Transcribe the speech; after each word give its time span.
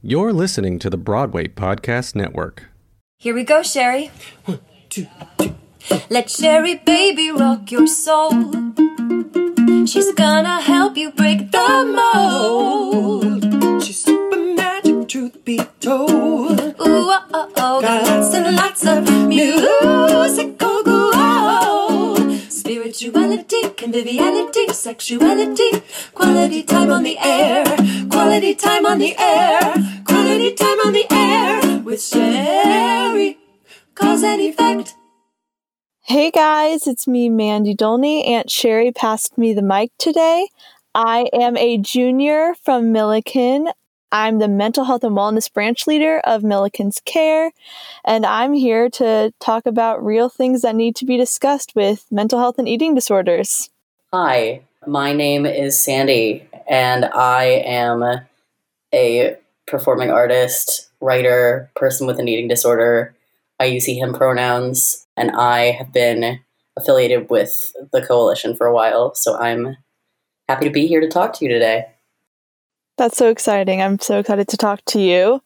You're 0.00 0.32
listening 0.32 0.78
to 0.78 0.90
the 0.90 0.96
Broadway 0.96 1.48
Podcast 1.48 2.14
Network. 2.14 2.66
Here 3.18 3.34
we 3.34 3.42
go, 3.42 3.64
Sherry. 3.64 4.12
One, 4.44 4.60
two, 4.88 5.08
two. 5.38 5.56
Let 6.08 6.30
Sherry 6.30 6.76
baby 6.76 7.32
rock 7.32 7.72
your 7.72 7.88
soul. 7.88 8.30
She's 9.86 10.12
gonna 10.14 10.60
help 10.60 10.96
you 10.96 11.10
break 11.10 11.50
the 11.50 11.84
mold. 11.98 13.82
She's 13.82 14.04
super 14.04 14.36
magic, 14.54 15.08
truth 15.08 15.44
be 15.44 15.58
told. 15.80 16.60
Ooh, 16.60 16.74
oh, 16.78 17.26
oh, 17.34 17.52
oh. 17.56 17.80
Got 17.80 18.04
lots 18.06 18.34
and 18.34 18.54
lots 18.56 18.86
of 18.86 19.02
musical 19.26 20.84
gold. 20.84 21.07
Spirituality, 22.88 23.68
conviviality, 23.76 24.72
sexuality, 24.72 25.82
quality 26.14 26.62
time 26.62 26.90
on 26.90 27.02
the 27.02 27.18
air, 27.18 27.62
quality 28.08 28.54
time 28.54 28.86
on 28.86 28.98
the 28.98 29.14
air, 29.18 29.60
quality 30.06 30.54
time 30.54 30.78
on 30.86 30.94
the 30.94 31.06
air 31.10 31.80
with 31.80 32.02
Sherry. 32.02 33.36
Cause 33.94 34.22
and 34.22 34.40
effect. 34.40 34.94
Hey 36.04 36.30
guys, 36.30 36.86
it's 36.86 37.06
me, 37.06 37.28
Mandy 37.28 37.74
Dolney. 37.74 38.26
Aunt 38.26 38.50
Sherry 38.50 38.90
passed 38.90 39.36
me 39.36 39.52
the 39.52 39.60
mic 39.60 39.90
today. 39.98 40.48
I 40.94 41.28
am 41.34 41.58
a 41.58 41.76
junior 41.76 42.54
from 42.64 42.94
Millikin. 42.94 43.70
I'm 44.10 44.38
the 44.38 44.48
mental 44.48 44.84
health 44.84 45.04
and 45.04 45.14
wellness 45.14 45.52
branch 45.52 45.86
leader 45.86 46.20
of 46.20 46.42
Millikin's 46.42 47.00
Care, 47.04 47.50
and 48.06 48.24
I'm 48.24 48.54
here 48.54 48.88
to 48.90 49.34
talk 49.38 49.66
about 49.66 50.02
real 50.02 50.30
things 50.30 50.62
that 50.62 50.74
need 50.74 50.96
to 50.96 51.04
be 51.04 51.18
discussed 51.18 51.76
with 51.76 52.06
mental 52.10 52.38
health 52.38 52.58
and 52.58 52.66
eating 52.66 52.94
disorders. 52.94 53.68
Hi, 54.10 54.62
my 54.86 55.12
name 55.12 55.44
is 55.44 55.78
Sandy, 55.78 56.48
and 56.66 57.04
I 57.04 57.44
am 57.66 58.02
a 58.94 59.36
performing 59.66 60.10
artist, 60.10 60.88
writer, 61.02 61.70
person 61.76 62.06
with 62.06 62.18
an 62.18 62.28
eating 62.28 62.48
disorder. 62.48 63.14
I 63.60 63.66
use 63.66 63.84
he, 63.84 63.98
him 63.98 64.14
pronouns, 64.14 65.06
and 65.18 65.32
I 65.32 65.72
have 65.72 65.92
been 65.92 66.40
affiliated 66.78 67.28
with 67.28 67.74
the 67.92 68.00
coalition 68.00 68.56
for 68.56 68.66
a 68.66 68.72
while, 68.72 69.14
so 69.14 69.36
I'm 69.36 69.76
happy 70.48 70.64
to 70.64 70.70
be 70.70 70.86
here 70.86 71.02
to 71.02 71.08
talk 71.08 71.34
to 71.34 71.44
you 71.44 71.50
today. 71.50 71.88
That's 72.98 73.16
so 73.16 73.30
exciting. 73.30 73.80
I'm 73.80 73.98
so 74.00 74.18
excited 74.18 74.48
to 74.48 74.56
talk 74.56 74.84
to 74.86 75.00
you. 75.00 75.40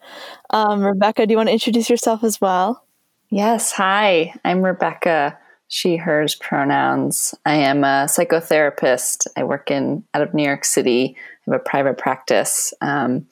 Um, 0.50 0.82
Rebecca, 0.82 1.26
do 1.26 1.32
you 1.32 1.36
want 1.36 1.50
to 1.50 1.52
introduce 1.52 1.90
yourself 1.90 2.24
as 2.24 2.40
well? 2.40 2.84
Yes. 3.28 3.72
Hi, 3.72 4.34
I'm 4.44 4.62
Rebecca, 4.62 5.38
she, 5.68 5.96
hers 5.96 6.34
pronouns. 6.34 7.34
I 7.46 7.54
am 7.54 7.84
a 7.84 8.06
psychotherapist. 8.06 9.26
I 9.36 9.44
work 9.44 9.70
in 9.70 10.04
out 10.12 10.22
of 10.22 10.34
New 10.34 10.44
York 10.44 10.64
City. 10.64 11.16
I 11.18 11.50
have 11.50 11.60
a 11.60 11.64
private 11.64 11.98
practice. 11.98 12.74
Um, 12.80 13.26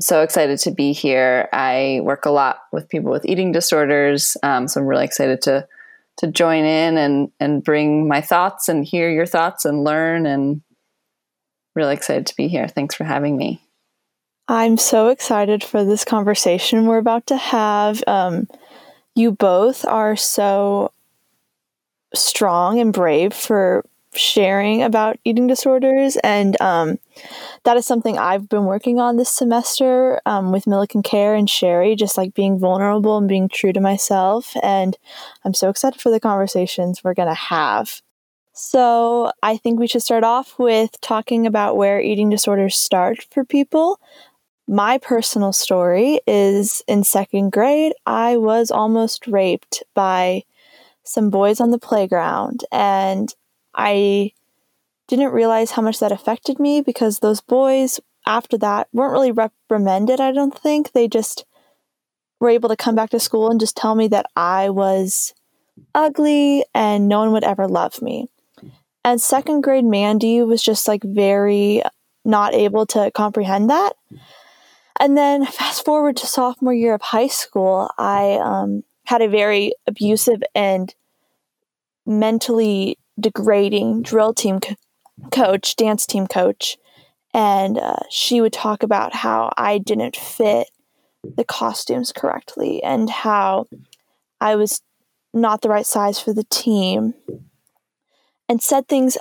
so 0.00 0.22
excited 0.22 0.58
to 0.60 0.70
be 0.70 0.92
here. 0.92 1.48
I 1.52 2.00
work 2.02 2.24
a 2.26 2.30
lot 2.30 2.60
with 2.72 2.88
people 2.88 3.10
with 3.10 3.24
eating 3.24 3.50
disorders, 3.50 4.36
um, 4.42 4.68
so 4.68 4.80
I'm 4.80 4.86
really 4.86 5.04
excited 5.04 5.40
to 5.42 5.66
to 6.18 6.26
join 6.28 6.64
in 6.64 6.96
and 6.96 7.30
and 7.40 7.64
bring 7.64 8.08
my 8.08 8.20
thoughts 8.20 8.68
and 8.68 8.84
hear 8.84 9.10
your 9.10 9.26
thoughts 9.26 9.64
and 9.64 9.84
learn. 9.84 10.26
And 10.26 10.62
really 11.76 11.94
excited 11.94 12.26
to 12.26 12.36
be 12.36 12.48
here. 12.48 12.66
Thanks 12.66 12.94
for 12.94 13.04
having 13.04 13.36
me. 13.36 13.60
I'm 14.48 14.76
so 14.76 15.08
excited 15.08 15.62
for 15.62 15.84
this 15.84 16.04
conversation 16.04 16.86
we're 16.86 16.98
about 16.98 17.26
to 17.28 17.36
have. 17.36 18.02
Um, 18.06 18.48
you 19.14 19.32
both 19.32 19.84
are 19.84 20.16
so 20.16 20.92
strong 22.14 22.78
and 22.78 22.92
brave 22.92 23.34
for 23.34 23.84
sharing 24.14 24.82
about 24.82 25.18
eating 25.24 25.46
disorders, 25.46 26.16
and 26.22 26.58
um, 26.60 26.98
that 27.64 27.76
is 27.76 27.86
something 27.86 28.18
I've 28.18 28.48
been 28.48 28.64
working 28.64 29.00
on 29.00 29.16
this 29.16 29.30
semester 29.30 30.20
um, 30.26 30.52
with 30.52 30.64
Millikin 30.64 31.02
Care 31.02 31.34
and 31.34 31.50
Sherry, 31.50 31.96
just 31.96 32.16
like 32.16 32.32
being 32.32 32.58
vulnerable 32.58 33.18
and 33.18 33.28
being 33.28 33.48
true 33.48 33.72
to 33.72 33.80
myself. 33.80 34.54
And 34.62 34.96
I'm 35.44 35.54
so 35.54 35.68
excited 35.70 36.00
for 36.00 36.10
the 36.10 36.20
conversations 36.20 37.02
we're 37.02 37.14
going 37.14 37.28
to 37.28 37.34
have. 37.34 38.00
So, 38.58 39.32
I 39.42 39.58
think 39.58 39.78
we 39.78 39.86
should 39.86 40.00
start 40.00 40.24
off 40.24 40.58
with 40.58 40.98
talking 41.02 41.46
about 41.46 41.76
where 41.76 42.00
eating 42.00 42.30
disorders 42.30 42.74
start 42.74 43.22
for 43.30 43.44
people. 43.44 44.00
My 44.66 44.96
personal 44.96 45.52
story 45.52 46.20
is 46.26 46.82
in 46.88 47.04
second 47.04 47.52
grade, 47.52 47.92
I 48.06 48.38
was 48.38 48.70
almost 48.70 49.26
raped 49.26 49.84
by 49.92 50.44
some 51.04 51.28
boys 51.28 51.60
on 51.60 51.70
the 51.70 51.78
playground, 51.78 52.64
and 52.72 53.28
I 53.74 54.32
didn't 55.06 55.34
realize 55.34 55.72
how 55.72 55.82
much 55.82 55.98
that 56.00 56.10
affected 56.10 56.58
me 56.58 56.80
because 56.80 57.18
those 57.18 57.42
boys, 57.42 58.00
after 58.26 58.56
that, 58.56 58.88
weren't 58.90 59.12
really 59.12 59.32
reprimanded, 59.32 60.18
I 60.18 60.32
don't 60.32 60.58
think. 60.58 60.92
They 60.92 61.08
just 61.08 61.44
were 62.40 62.48
able 62.48 62.70
to 62.70 62.76
come 62.76 62.94
back 62.94 63.10
to 63.10 63.20
school 63.20 63.50
and 63.50 63.60
just 63.60 63.76
tell 63.76 63.94
me 63.94 64.08
that 64.08 64.30
I 64.34 64.70
was 64.70 65.34
ugly 65.94 66.64
and 66.74 67.06
no 67.06 67.18
one 67.18 67.32
would 67.32 67.44
ever 67.44 67.68
love 67.68 68.00
me. 68.00 68.30
And 69.06 69.22
second 69.22 69.60
grade 69.60 69.84
Mandy 69.84 70.42
was 70.42 70.60
just 70.60 70.88
like 70.88 71.04
very 71.04 71.80
not 72.24 72.54
able 72.54 72.86
to 72.86 73.12
comprehend 73.12 73.70
that. 73.70 73.92
And 74.98 75.16
then 75.16 75.46
fast 75.46 75.84
forward 75.84 76.16
to 76.16 76.26
sophomore 76.26 76.74
year 76.74 76.92
of 76.92 77.02
high 77.02 77.28
school, 77.28 77.88
I 77.98 78.32
um, 78.42 78.82
had 79.04 79.22
a 79.22 79.28
very 79.28 79.74
abusive 79.86 80.42
and 80.56 80.92
mentally 82.04 82.98
degrading 83.18 84.02
drill 84.02 84.34
team 84.34 84.58
co- 84.58 84.74
coach, 85.30 85.76
dance 85.76 86.04
team 86.04 86.26
coach. 86.26 86.76
And 87.32 87.78
uh, 87.78 88.00
she 88.10 88.40
would 88.40 88.52
talk 88.52 88.82
about 88.82 89.14
how 89.14 89.52
I 89.56 89.78
didn't 89.78 90.16
fit 90.16 90.68
the 91.22 91.44
costumes 91.44 92.10
correctly 92.10 92.82
and 92.82 93.08
how 93.08 93.66
I 94.40 94.56
was 94.56 94.82
not 95.32 95.60
the 95.60 95.68
right 95.68 95.86
size 95.86 96.18
for 96.18 96.32
the 96.32 96.46
team 96.50 97.14
and 98.48 98.62
said 98.62 98.88
things 98.88 99.18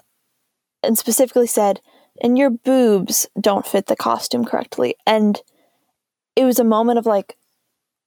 and 0.83 0.97
specifically 0.97 1.47
said, 1.47 1.81
and 2.21 2.37
your 2.37 2.49
boobs 2.49 3.27
don't 3.39 3.67
fit 3.67 3.87
the 3.87 3.95
costume 3.95 4.45
correctly. 4.45 4.95
And 5.05 5.41
it 6.35 6.45
was 6.45 6.59
a 6.59 6.63
moment 6.63 6.99
of 6.99 7.05
like, 7.05 7.35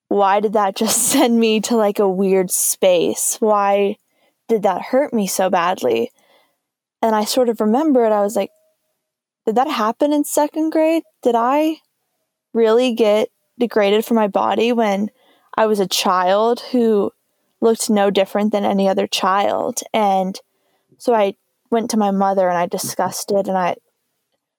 why 0.09 0.41
did 0.41 0.55
that 0.55 0.77
just 0.77 1.03
send 1.13 1.39
me 1.39 1.61
to 1.63 1.77
like 1.77 1.99
a 1.99 2.09
weird 2.09 2.51
space? 2.51 3.37
Why 3.41 3.97
did 4.49 4.63
that 4.63 4.83
hurt 4.83 5.13
me 5.13 5.27
so 5.27 5.51
badly? 5.51 6.11
And 7.03 7.15
I 7.15 7.25
sort 7.25 7.49
of 7.49 7.61
remember 7.61 8.05
it. 8.05 8.13
I 8.13 8.23
was 8.23 8.35
like, 8.35 8.51
did 9.47 9.55
that 9.57 9.71
happen 9.71 10.13
in 10.13 10.25
second 10.25 10.71
grade? 10.71 11.05
Did 11.23 11.35
I 11.35 11.77
really 12.53 12.93
get 12.95 13.29
degraded 13.59 14.05
for 14.05 14.15
my 14.15 14.27
body 14.27 14.73
when 14.73 15.11
I 15.57 15.67
was 15.67 15.81
a 15.81 15.87
child 15.87 16.61
who 16.73 17.13
looked 17.61 17.89
no 17.89 18.11
different 18.11 18.53
than 18.53 18.65
any 18.65 18.89
other 18.89 19.07
child? 19.07 19.81
And 19.93 20.39
so 20.99 21.15
I 21.15 21.35
went 21.71 21.91
to 21.91 21.97
my 21.97 22.11
mother 22.11 22.49
and 22.49 22.59
I 22.59 22.67
discussed 22.67 23.31
it 23.31 23.49
and 23.49 23.57
I 23.57 23.77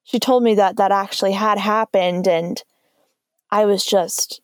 she 0.03 0.19
told 0.19 0.44
me 0.44 0.55
that 0.55 0.77
that 0.77 0.91
actually 0.91 1.33
had 1.33 1.57
happened 1.59 2.27
and 2.27 2.61
I 3.51 3.66
was 3.66 3.85
just 3.85 4.41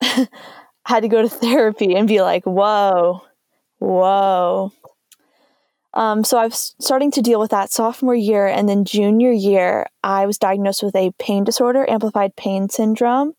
had 0.00 1.00
to 1.00 1.08
go 1.08 1.22
to 1.22 1.28
therapy 1.28 1.94
and 1.94 2.08
be 2.08 2.22
like, 2.22 2.44
"Whoa. 2.44 3.22
Whoa." 3.78 4.72
Um, 5.94 6.24
so 6.24 6.38
I 6.38 6.46
was 6.46 6.74
starting 6.80 7.10
to 7.12 7.22
deal 7.22 7.38
with 7.38 7.52
that 7.52 7.70
sophomore 7.70 8.16
year, 8.16 8.46
and 8.46 8.68
then 8.68 8.84
junior 8.84 9.30
year, 9.30 9.86
I 10.02 10.26
was 10.26 10.38
diagnosed 10.38 10.82
with 10.82 10.96
a 10.96 11.12
pain 11.18 11.44
disorder, 11.44 11.88
amplified 11.88 12.34
pain 12.36 12.68
syndrome, 12.68 13.34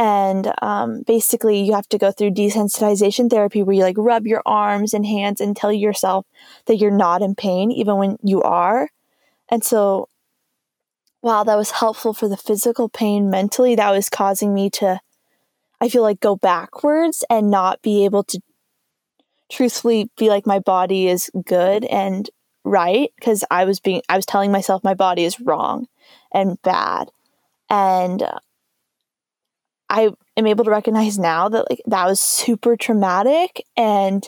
and 0.00 0.50
um, 0.62 1.02
basically 1.06 1.60
you 1.60 1.74
have 1.74 1.88
to 1.90 1.98
go 1.98 2.10
through 2.10 2.30
desensitization 2.30 3.28
therapy 3.28 3.62
where 3.62 3.76
you 3.76 3.82
like 3.82 3.98
rub 3.98 4.26
your 4.26 4.42
arms 4.46 4.94
and 4.94 5.04
hands 5.04 5.42
and 5.42 5.54
tell 5.54 5.70
yourself 5.70 6.24
that 6.64 6.76
you're 6.76 6.90
not 6.90 7.20
in 7.20 7.34
pain 7.34 7.70
even 7.70 7.96
when 7.96 8.16
you 8.22 8.40
are. 8.40 8.88
And 9.50 9.62
so 9.62 10.08
while 11.20 11.44
that 11.44 11.58
was 11.58 11.70
helpful 11.72 12.14
for 12.14 12.28
the 12.28 12.36
physical 12.38 12.88
pain 12.88 13.28
mentally 13.28 13.74
that 13.74 13.90
was 13.90 14.08
causing 14.08 14.54
me 14.54 14.70
to 14.70 14.98
i 15.82 15.88
feel 15.88 16.00
like 16.02 16.18
go 16.18 16.34
backwards 16.34 17.22
and 17.28 17.50
not 17.50 17.82
be 17.82 18.06
able 18.06 18.24
to 18.24 18.40
truthfully 19.52 20.10
be 20.16 20.30
like 20.30 20.46
my 20.46 20.58
body 20.58 21.08
is 21.08 21.30
good 21.44 21.84
and 21.84 22.30
right 22.64 23.10
because 23.16 23.44
i 23.50 23.66
was 23.66 23.80
being 23.80 24.00
i 24.08 24.16
was 24.16 24.24
telling 24.24 24.50
myself 24.50 24.82
my 24.82 24.94
body 24.94 25.24
is 25.24 25.40
wrong 25.40 25.86
and 26.32 26.60
bad. 26.62 27.10
And 27.68 28.22
I 29.90 30.10
am 30.36 30.46
able 30.46 30.64
to 30.64 30.70
recognize 30.70 31.18
now 31.18 31.48
that 31.48 31.68
like 31.68 31.82
that 31.86 32.06
was 32.06 32.20
super 32.20 32.76
traumatic 32.76 33.64
and 33.76 34.26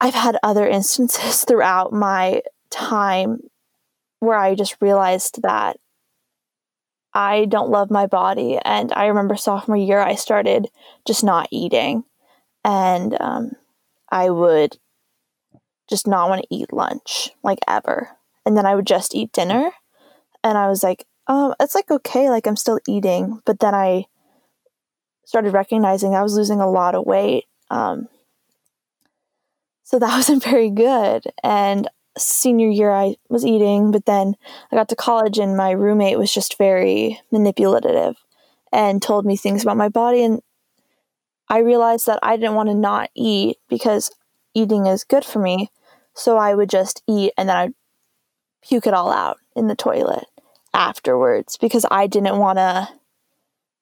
I've 0.00 0.14
had 0.14 0.38
other 0.42 0.66
instances 0.66 1.44
throughout 1.48 1.92
my 1.92 2.42
time 2.70 3.40
where 4.20 4.38
I 4.38 4.54
just 4.54 4.76
realized 4.80 5.42
that 5.42 5.76
I 7.12 7.44
don't 7.44 7.70
love 7.70 7.90
my 7.90 8.06
body. 8.06 8.58
And 8.64 8.92
I 8.92 9.06
remember 9.06 9.36
sophomore 9.36 9.76
year, 9.76 10.00
I 10.00 10.16
started 10.16 10.68
just 11.06 11.22
not 11.22 11.48
eating. 11.52 12.04
And 12.64 13.16
um, 13.20 13.52
I 14.10 14.30
would 14.30 14.78
just 15.88 16.08
not 16.08 16.28
want 16.28 16.42
to 16.42 16.54
eat 16.54 16.72
lunch, 16.72 17.30
like 17.42 17.58
ever. 17.68 18.16
And 18.44 18.56
then 18.56 18.66
I 18.66 18.74
would 18.74 18.86
just 18.86 19.14
eat 19.14 19.32
dinner. 19.32 19.70
And 20.42 20.58
I 20.58 20.68
was 20.68 20.82
like, 20.82 21.06
Um, 21.28 21.54
it's 21.60 21.74
like 21.74 21.90
okay, 21.90 22.30
like 22.30 22.46
I'm 22.46 22.56
still 22.56 22.80
eating, 22.88 23.40
but 23.44 23.60
then 23.60 23.74
I 23.74 24.06
started 25.24 25.52
recognizing 25.52 26.14
I 26.14 26.22
was 26.22 26.34
losing 26.34 26.60
a 26.60 26.70
lot 26.70 26.94
of 26.94 27.06
weight. 27.06 27.44
Um, 27.70 28.08
so 29.82 29.98
that 29.98 30.14
wasn't 30.16 30.42
very 30.42 30.70
good. 30.70 31.24
And 31.42 31.88
senior 32.16 32.68
year, 32.68 32.90
I 32.90 33.16
was 33.28 33.44
eating, 33.44 33.90
but 33.90 34.06
then 34.06 34.34
I 34.70 34.76
got 34.76 34.88
to 34.90 34.96
college, 34.96 35.38
and 35.38 35.56
my 35.56 35.70
roommate 35.70 36.18
was 36.18 36.32
just 36.32 36.58
very 36.58 37.20
manipulative 37.32 38.16
and 38.72 39.02
told 39.02 39.24
me 39.24 39.36
things 39.36 39.62
about 39.62 39.76
my 39.76 39.88
body. 39.88 40.24
And 40.24 40.42
I 41.48 41.58
realized 41.58 42.06
that 42.06 42.18
I 42.22 42.36
didn't 42.36 42.54
want 42.54 42.68
to 42.68 42.74
not 42.74 43.10
eat 43.14 43.58
because 43.68 44.10
eating 44.54 44.86
is 44.86 45.04
good 45.04 45.24
for 45.24 45.38
me. 45.38 45.70
So 46.14 46.36
I 46.36 46.54
would 46.54 46.70
just 46.70 47.02
eat 47.08 47.32
and 47.36 47.48
then 47.48 47.56
I'd 47.56 47.74
puke 48.62 48.86
it 48.86 48.94
all 48.94 49.12
out 49.12 49.38
in 49.54 49.66
the 49.66 49.76
toilet 49.76 50.26
afterwards 50.72 51.56
because 51.56 51.84
I 51.90 52.06
didn't 52.06 52.38
want 52.38 52.58
to 52.58 52.88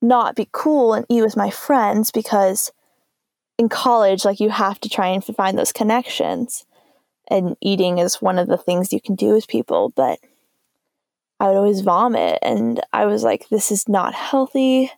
not 0.03 0.37
be 0.37 0.49
cool 0.53 0.93
and 0.95 1.07
eat 1.09 1.23
with 1.23 1.37
my 1.37 1.51
friends 1.51 2.11
because 2.11 2.73
in 3.59 3.69
college, 3.69 4.25
like 4.25 4.41
you 4.41 4.51
have 4.51 4.81
to 4.81 4.89
try 4.89 5.09
and 5.09 5.25
find 5.25 5.57
those 5.57 5.73
connections. 5.73 6.67
And 7.29 7.57
eating 7.61 7.99
is 7.99 8.21
one 8.21 8.39
of 8.39 8.49
the 8.49 8.59
things 8.59 8.93
you 8.93 9.01
can 9.01 9.15
do 9.15 9.33
with 9.35 9.47
people. 9.47 9.93
But 9.95 10.19
I 11.39 11.49
would 11.49 11.57
always 11.57 11.81
vomit. 11.81 12.39
And 12.43 12.81
I 12.93 13.07
was 13.07 13.23
like, 13.23 13.49
this 13.49 13.71
is 13.71 13.89
not 13.89 14.15
healthy. 14.15 14.91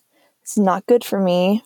It's 0.42 0.58
not 0.58 0.86
good 0.86 1.04
for 1.04 1.20
me. 1.20 1.62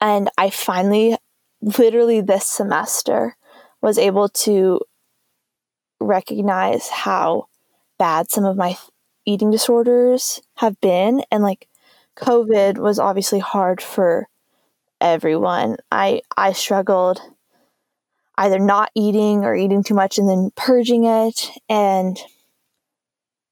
And 0.00 0.28
I 0.36 0.50
finally, 0.50 1.16
literally 1.60 2.20
this 2.20 2.46
semester, 2.46 3.36
was 3.80 3.98
able 3.98 4.28
to 4.28 4.80
recognize 6.00 6.88
how 6.88 7.46
bad 7.98 8.30
some 8.30 8.44
of 8.44 8.56
my 8.56 8.76
eating 9.24 9.50
disorders 9.50 10.40
have 10.56 10.80
been. 10.80 11.22
And 11.30 11.42
like, 11.42 11.68
COVID 12.16 12.78
was 12.78 12.98
obviously 12.98 13.38
hard 13.38 13.80
for 13.82 14.28
everyone. 15.00 15.76
I 15.92 16.22
I 16.36 16.52
struggled 16.52 17.20
either 18.38 18.58
not 18.58 18.90
eating 18.94 19.44
or 19.44 19.54
eating 19.54 19.82
too 19.82 19.94
much 19.94 20.18
and 20.18 20.28
then 20.28 20.50
purging 20.56 21.04
it. 21.04 21.50
And 21.68 22.18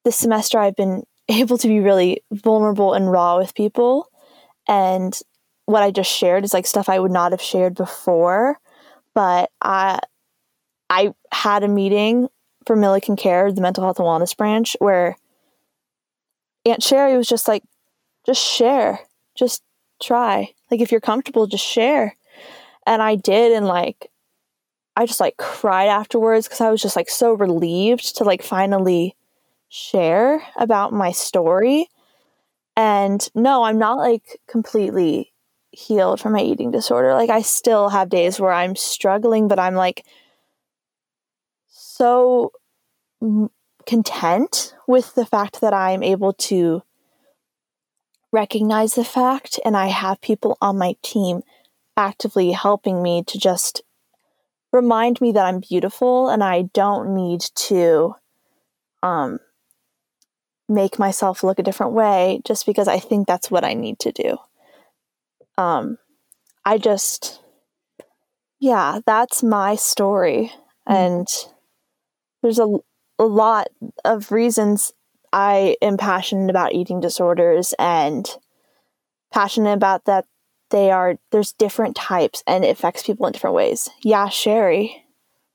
this 0.04 0.16
semester 0.16 0.58
I've 0.58 0.76
been 0.76 1.04
able 1.28 1.58
to 1.58 1.68
be 1.68 1.80
really 1.80 2.22
vulnerable 2.32 2.94
and 2.94 3.10
raw 3.10 3.38
with 3.38 3.54
people. 3.54 4.08
And 4.68 5.18
what 5.66 5.82
I 5.82 5.90
just 5.90 6.10
shared 6.10 6.44
is 6.44 6.52
like 6.52 6.66
stuff 6.66 6.88
I 6.88 6.98
would 6.98 7.12
not 7.12 7.32
have 7.32 7.40
shared 7.40 7.74
before. 7.74 8.58
But 9.14 9.50
I 9.62 10.00
I 10.90 11.14
had 11.32 11.62
a 11.62 11.68
meeting 11.68 12.28
for 12.66 12.76
Millikin 12.76 13.18
Care, 13.18 13.52
the 13.52 13.60
mental 13.60 13.84
health 13.84 13.98
and 13.98 14.06
wellness 14.06 14.36
branch, 14.36 14.76
where 14.78 15.16
Aunt 16.64 16.82
Sherry 16.82 17.16
was 17.16 17.28
just 17.28 17.46
like, 17.46 17.62
just 18.26 18.42
share, 18.42 19.00
just 19.34 19.62
try. 20.02 20.52
Like 20.70 20.80
if 20.80 20.90
you're 20.90 21.00
comfortable, 21.00 21.46
just 21.46 21.64
share. 21.64 22.16
And 22.86 23.02
I 23.02 23.14
did, 23.14 23.52
and 23.52 23.66
like 23.66 24.10
I 24.96 25.06
just 25.06 25.20
like 25.20 25.36
cried 25.36 25.88
afterwards 25.88 26.46
because 26.46 26.60
I 26.60 26.70
was 26.70 26.82
just 26.82 26.96
like 26.96 27.08
so 27.10 27.32
relieved 27.32 28.16
to 28.16 28.24
like 28.24 28.42
finally 28.42 29.16
share 29.68 30.42
about 30.56 30.92
my 30.92 31.10
story. 31.12 31.88
And 32.76 33.28
no, 33.34 33.64
I'm 33.64 33.78
not 33.78 33.98
like 33.98 34.40
completely 34.48 35.32
healed 35.70 36.20
from 36.20 36.32
my 36.32 36.40
eating 36.40 36.70
disorder. 36.70 37.14
Like 37.14 37.30
I 37.30 37.42
still 37.42 37.88
have 37.88 38.08
days 38.08 38.38
where 38.38 38.52
I'm 38.52 38.76
struggling, 38.76 39.48
but 39.48 39.58
I'm 39.58 39.74
like 39.74 40.04
so 41.68 42.52
content 43.86 44.74
with 44.86 45.14
the 45.14 45.26
fact 45.26 45.60
that 45.60 45.74
I'm 45.74 46.02
able 46.02 46.32
to 46.34 46.82
recognize 48.34 48.94
the 48.94 49.04
fact 49.04 49.60
and 49.64 49.76
I 49.76 49.86
have 49.86 50.20
people 50.20 50.58
on 50.60 50.76
my 50.76 50.96
team 51.02 51.42
actively 51.96 52.50
helping 52.50 53.00
me 53.00 53.22
to 53.28 53.38
just 53.38 53.82
remind 54.72 55.20
me 55.20 55.30
that 55.30 55.46
I'm 55.46 55.60
beautiful 55.60 56.28
and 56.28 56.42
I 56.42 56.62
don't 56.74 57.14
need 57.14 57.42
to 57.68 58.16
um 59.04 59.38
make 60.68 60.98
myself 60.98 61.44
look 61.44 61.60
a 61.60 61.62
different 61.62 61.92
way 61.92 62.40
just 62.44 62.66
because 62.66 62.88
I 62.88 62.98
think 62.98 63.28
that's 63.28 63.50
what 63.50 63.64
I 63.64 63.74
need 63.74 64.00
to 64.00 64.10
do. 64.10 64.36
Um 65.56 65.98
I 66.64 66.78
just 66.78 67.40
yeah, 68.58 68.98
that's 69.06 69.44
my 69.44 69.76
story 69.76 70.50
mm-hmm. 70.88 70.92
and 70.92 71.28
there's 72.42 72.58
a 72.58 72.78
a 73.16 73.24
lot 73.24 73.68
of 74.04 74.32
reasons 74.32 74.92
I 75.34 75.76
am 75.82 75.96
passionate 75.96 76.48
about 76.48 76.74
eating 76.74 77.00
disorders 77.00 77.74
and 77.76 78.24
passionate 79.32 79.72
about 79.72 80.04
that 80.04 80.26
they 80.70 80.92
are 80.92 81.16
there's 81.32 81.52
different 81.52 81.96
types 81.96 82.44
and 82.46 82.64
it 82.64 82.68
affects 82.68 83.02
people 83.02 83.26
in 83.26 83.32
different 83.32 83.56
ways. 83.56 83.90
Yeah, 84.04 84.28
Sherry. 84.28 85.04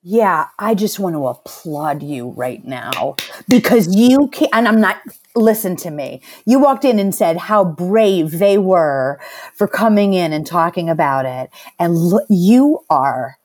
Yeah, 0.04 0.48
I 0.60 0.76
just 0.76 1.00
want 1.00 1.16
to 1.16 1.28
applaud 1.28 2.04
you 2.04 2.32
right 2.32 2.64
now 2.66 3.16
because 3.48 3.96
you 3.96 4.28
can 4.28 4.50
and 4.52 4.68
I'm 4.68 4.82
not 4.82 4.98
listen 5.34 5.78
to 5.78 5.92
me. 5.92 6.22
You 6.46 6.60
walked 6.60 6.84
in 6.84 7.00
and 7.00 7.16
said 7.16 7.38
how 7.38 7.64
brave 7.64 8.32
they 8.32 8.58
were 8.58 9.18
for 9.54 9.68
coming 9.70 10.14
in 10.14 10.34
and 10.34 10.46
talking 10.46 10.90
about 10.90 11.26
it 11.26 11.52
and 11.80 11.96
you 12.30 12.84
are 12.90 13.38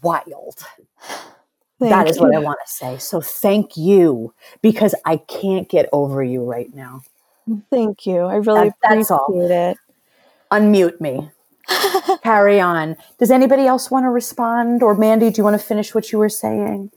wild. 0.00 0.64
Thank 1.78 1.90
that 1.90 2.08
is 2.08 2.16
you. 2.16 2.22
what 2.22 2.34
I 2.34 2.38
want 2.38 2.58
to 2.66 2.72
say. 2.72 2.98
So 2.98 3.20
thank 3.20 3.76
you 3.76 4.32
because 4.62 4.94
I 5.04 5.18
can't 5.18 5.68
get 5.68 5.88
over 5.92 6.22
you 6.22 6.42
right 6.42 6.74
now. 6.74 7.02
Mm, 7.48 7.62
thank 7.70 8.06
you. 8.06 8.20
I 8.20 8.36
really 8.36 8.70
that, 8.82 8.84
appreciate 8.84 9.10
all. 9.10 9.50
it. 9.50 9.78
Unmute 10.50 11.00
me. 11.00 11.30
Carry 12.22 12.60
on. 12.60 12.96
Does 13.18 13.30
anybody 13.30 13.66
else 13.66 13.90
want 13.90 14.04
to 14.04 14.10
respond? 14.10 14.82
Or 14.82 14.94
Mandy, 14.94 15.30
do 15.30 15.40
you 15.40 15.44
want 15.44 15.60
to 15.60 15.66
finish 15.66 15.94
what 15.94 16.12
you 16.12 16.18
were 16.18 16.28
saying? 16.28 16.90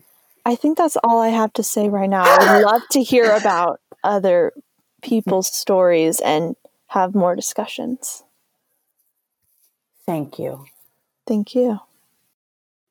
I 0.46 0.56
think 0.56 0.78
that's 0.78 0.98
all 1.04 1.20
I 1.20 1.30
have 1.30 1.52
to 1.54 1.64
say 1.64 1.90
right 1.90 2.10
now. 2.10 2.24
I 2.24 2.38
would 2.40 2.66
love 2.66 2.82
to 2.92 3.04
hear 3.04 3.32
about 3.36 3.82
other 4.04 4.54
people's 5.02 5.54
stories 5.54 6.20
and 6.22 6.56
have 6.88 7.14
more 7.14 7.36
discussions. 7.36 8.24
Thank 10.06 10.40
you. 10.40 10.66
Thank 11.28 11.54
you. 11.54 11.80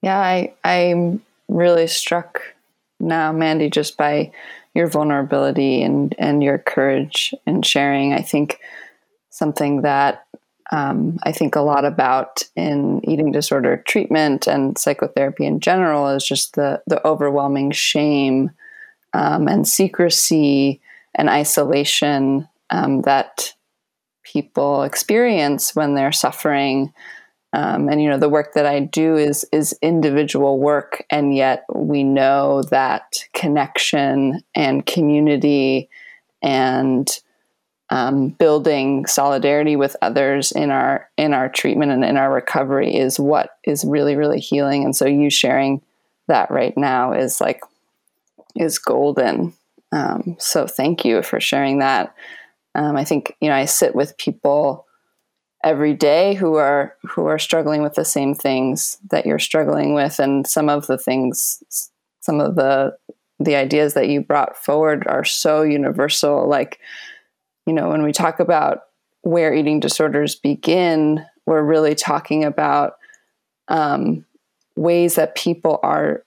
Yeah, 0.02 0.18
I 0.18 0.54
I'm 0.62 1.22
really 1.48 1.86
struck 1.86 2.40
now, 3.00 3.32
Mandy, 3.32 3.70
just 3.70 3.96
by 3.96 4.32
your 4.74 4.86
vulnerability 4.86 5.82
and 5.82 6.14
and 6.18 6.42
your 6.42 6.58
courage 6.58 7.34
in 7.46 7.62
sharing. 7.62 8.12
I 8.12 8.22
think 8.22 8.60
something 9.30 9.82
that 9.82 10.26
um, 10.70 11.18
I 11.22 11.32
think 11.32 11.56
a 11.56 11.60
lot 11.60 11.84
about 11.84 12.42
in 12.54 13.00
eating 13.08 13.32
disorder 13.32 13.82
treatment 13.86 14.46
and 14.46 14.76
psychotherapy 14.76 15.46
in 15.46 15.60
general 15.60 16.08
is 16.08 16.26
just 16.26 16.54
the 16.54 16.82
the 16.86 17.04
overwhelming 17.06 17.70
shame 17.70 18.50
um, 19.14 19.48
and 19.48 19.66
secrecy 19.66 20.80
and 21.14 21.30
isolation 21.30 22.48
um, 22.70 23.02
that 23.02 23.54
people 24.22 24.82
experience 24.82 25.74
when 25.74 25.94
they're 25.94 26.12
suffering 26.12 26.92
um, 27.52 27.88
and 27.88 28.02
you 28.02 28.10
know 28.10 28.18
the 28.18 28.28
work 28.28 28.52
that 28.54 28.66
I 28.66 28.80
do 28.80 29.16
is 29.16 29.46
is 29.52 29.76
individual 29.80 30.58
work, 30.58 31.04
and 31.10 31.34
yet 31.34 31.64
we 31.74 32.04
know 32.04 32.62
that 32.70 33.24
connection 33.32 34.42
and 34.54 34.84
community 34.84 35.88
and 36.42 37.08
um, 37.90 38.28
building 38.28 39.06
solidarity 39.06 39.76
with 39.76 39.96
others 40.02 40.52
in 40.52 40.70
our 40.70 41.08
in 41.16 41.32
our 41.32 41.48
treatment 41.48 41.90
and 41.90 42.04
in 42.04 42.18
our 42.18 42.30
recovery 42.30 42.94
is 42.94 43.18
what 43.18 43.56
is 43.64 43.82
really 43.84 44.14
really 44.14 44.40
healing. 44.40 44.84
And 44.84 44.94
so 44.94 45.06
you 45.06 45.30
sharing 45.30 45.80
that 46.26 46.50
right 46.50 46.76
now 46.76 47.12
is 47.12 47.40
like 47.40 47.60
is 48.56 48.78
golden. 48.78 49.54
Um, 49.90 50.36
so 50.38 50.66
thank 50.66 51.06
you 51.06 51.22
for 51.22 51.40
sharing 51.40 51.78
that. 51.78 52.14
Um, 52.74 52.94
I 52.94 53.04
think 53.04 53.34
you 53.40 53.48
know 53.48 53.54
I 53.54 53.64
sit 53.64 53.94
with 53.94 54.18
people 54.18 54.86
every 55.64 55.94
day 55.94 56.34
who 56.34 56.54
are 56.54 56.94
who 57.02 57.26
are 57.26 57.38
struggling 57.38 57.82
with 57.82 57.94
the 57.94 58.04
same 58.04 58.34
things 58.34 58.98
that 59.10 59.26
you're 59.26 59.38
struggling 59.38 59.94
with. 59.94 60.18
And 60.18 60.46
some 60.46 60.68
of 60.68 60.86
the 60.86 60.98
things 60.98 61.90
some 62.20 62.40
of 62.40 62.54
the 62.54 62.96
the 63.40 63.56
ideas 63.56 63.94
that 63.94 64.08
you 64.08 64.20
brought 64.20 64.56
forward 64.56 65.06
are 65.06 65.24
so 65.24 65.62
universal. 65.62 66.48
Like 66.48 66.78
you 67.66 67.72
know 67.72 67.88
when 67.88 68.02
we 68.02 68.12
talk 68.12 68.40
about 68.40 68.82
where 69.22 69.52
eating 69.52 69.80
disorders 69.80 70.34
begin 70.36 71.24
we're 71.44 71.62
really 71.62 71.94
talking 71.94 72.44
about 72.44 72.96
um, 73.68 74.24
ways 74.76 75.14
that 75.14 75.34
people 75.34 75.80
are 75.82 76.22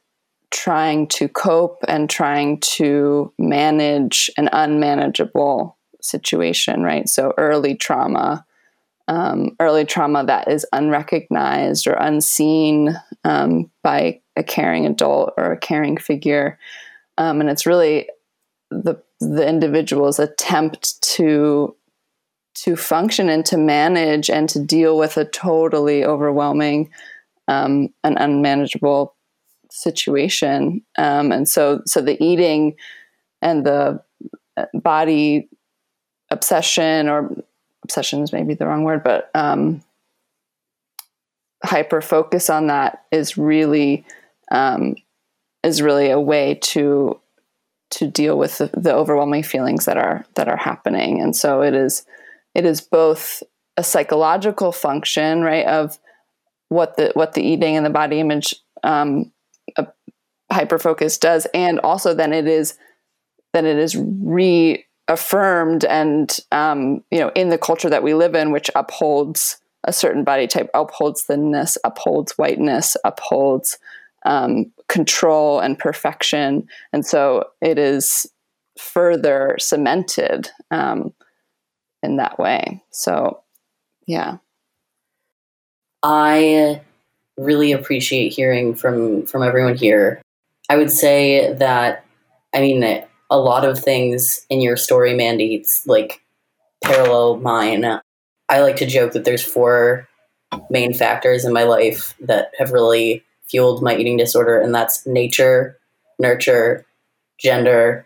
trying 0.50 1.08
to 1.08 1.28
cope 1.30 1.78
and 1.88 2.10
trying 2.10 2.60
to 2.60 3.32
manage 3.38 4.32
an 4.36 4.50
unmanageable 4.52 5.78
situation 6.02 6.82
right? 6.82 7.08
So 7.08 7.34
early 7.38 7.76
trauma 7.76 8.46
um, 9.12 9.58
early 9.60 9.84
trauma 9.84 10.26
that 10.26 10.50
is 10.50 10.66
unrecognized 10.72 11.86
or 11.86 11.94
unseen 11.94 12.98
um, 13.26 13.70
by 13.84 14.22
a 14.38 14.44
caring 14.44 14.86
adult 14.86 15.34
or 15.38 15.52
a 15.52 15.58
caring 15.58 15.98
figure. 15.98 16.58
Um, 17.18 17.42
and 17.42 17.50
it's 17.50 17.66
really 17.66 18.08
the 18.72 18.96
the 19.20 19.46
individual's 19.48 20.18
attempt 20.18 21.00
to 21.02 21.76
to 22.54 22.76
function 22.78 23.28
and 23.28 23.46
to 23.48 23.58
manage 23.58 24.30
and 24.30 24.48
to 24.48 24.64
deal 24.64 24.98
with 24.98 25.18
a 25.18 25.26
totally 25.26 26.06
overwhelming 26.06 26.90
um, 27.50 27.90
and 28.06 28.18
unmanageable 28.18 29.14
situation. 29.72 30.82
Um, 30.98 31.32
and 31.34 31.48
so, 31.48 31.82
so 31.86 32.02
the 32.02 32.22
eating 32.24 32.76
and 33.42 33.66
the 33.66 34.02
uh, 34.58 34.66
body 34.74 35.50
obsession 36.30 37.08
or 37.08 37.36
obsession 37.84 38.22
is 38.22 38.34
maybe 38.34 38.54
the 38.54 38.66
wrong 38.66 38.84
word, 38.84 39.04
but 39.04 39.30
um, 39.34 39.84
hyper 41.64 42.02
focus 42.02 42.50
on 42.50 42.68
that 42.68 43.04
is 43.12 43.38
really 43.38 44.06
um, 44.52 44.96
is 45.64 45.82
really 45.82 46.10
a 46.10 46.20
way 46.20 46.56
to 46.56 47.20
to 47.92 48.08
deal 48.08 48.38
with 48.38 48.58
the, 48.58 48.68
the 48.74 48.94
overwhelming 48.94 49.44
feelings 49.44 49.86
that 49.86 49.98
are 49.98 50.26
that 50.36 50.48
are 50.48 50.58
happening. 50.58 51.22
And 51.22 51.36
so 51.36 51.62
it 51.62 51.74
is 51.74 52.06
it 52.56 52.66
is 52.66 52.82
both 52.82 53.44
a 53.78 53.84
psychological 53.84 54.72
function, 54.72 55.42
right, 55.42 55.66
of 55.66 55.98
what 56.70 56.98
the 56.98 57.12
what 57.14 57.34
the 57.34 57.44
eating 57.44 57.76
and 57.76 57.86
the 57.86 57.90
body 57.90 58.20
image 58.20 58.56
um, 58.84 59.32
hyper 60.52 60.80
focus 60.80 61.18
does, 61.18 61.48
and 61.54 61.80
also 61.80 62.14
then 62.14 62.34
it 62.34 62.48
is 62.48 62.78
then 63.54 63.66
it 63.66 63.78
is 63.78 63.96
reaffirmed 65.12 65.86
and 65.86 66.40
um, 66.52 67.04
you 67.12 67.20
know 67.20 67.32
in 67.36 67.50
the 67.50 67.58
culture 67.58 67.90
that 67.90 68.04
we 68.04 68.14
live 68.14 68.36
in, 68.36 68.52
which 68.52 68.70
upholds 68.76 69.58
a 69.84 69.94
certain 69.94 70.24
body 70.24 70.48
type, 70.48 70.70
upholds 70.74 71.24
thinness, 71.24 71.78
upholds 71.84 72.34
whiteness, 72.34 72.96
upholds 73.04 73.78
um, 74.26 74.72
control 74.88 75.60
and 75.60 75.80
perfection, 75.80 76.68
and 76.94 77.06
so 77.06 77.46
it 77.62 77.78
is 77.80 78.28
further 78.78 79.56
cemented. 79.60 80.50
Um, 80.70 81.14
in 82.04 82.18
that 82.18 82.40
way. 82.40 82.84
So, 82.92 83.42
yeah. 84.08 84.38
I 86.04 86.82
really 87.38 87.72
appreciate 87.72 88.34
hearing 88.34 88.76
from 88.76 89.26
from 89.26 89.44
everyone 89.44 89.76
here. 89.76 90.22
I 90.70 90.78
would 90.78 90.92
say 90.92 91.54
that 91.54 92.06
I 92.54 92.62
mean 92.62 93.08
a 93.32 93.40
lot 93.40 93.66
of 93.66 93.80
things 93.80 94.46
in 94.50 94.62
your 94.62 94.76
story, 94.78 95.16
Mandy, 95.16 95.66
like 95.88 96.22
parallel 96.84 97.38
mine. 97.38 97.86
I 98.50 98.62
like 98.62 98.76
to 98.78 98.86
joke 98.86 99.14
that 99.14 99.24
there's 99.24 99.44
four 99.44 100.08
main 100.70 100.94
factors 100.94 101.46
in 101.46 101.54
my 101.54 101.64
life 101.64 102.14
that 102.20 102.52
have 102.60 102.72
really 102.72 103.24
fueled 103.48 103.82
my 103.82 103.96
eating 103.96 104.18
disorder, 104.18 104.60
and 104.60 104.76
that's 104.76 105.08
nature, 105.08 105.80
nurture, 106.20 106.86
gender, 107.40 108.06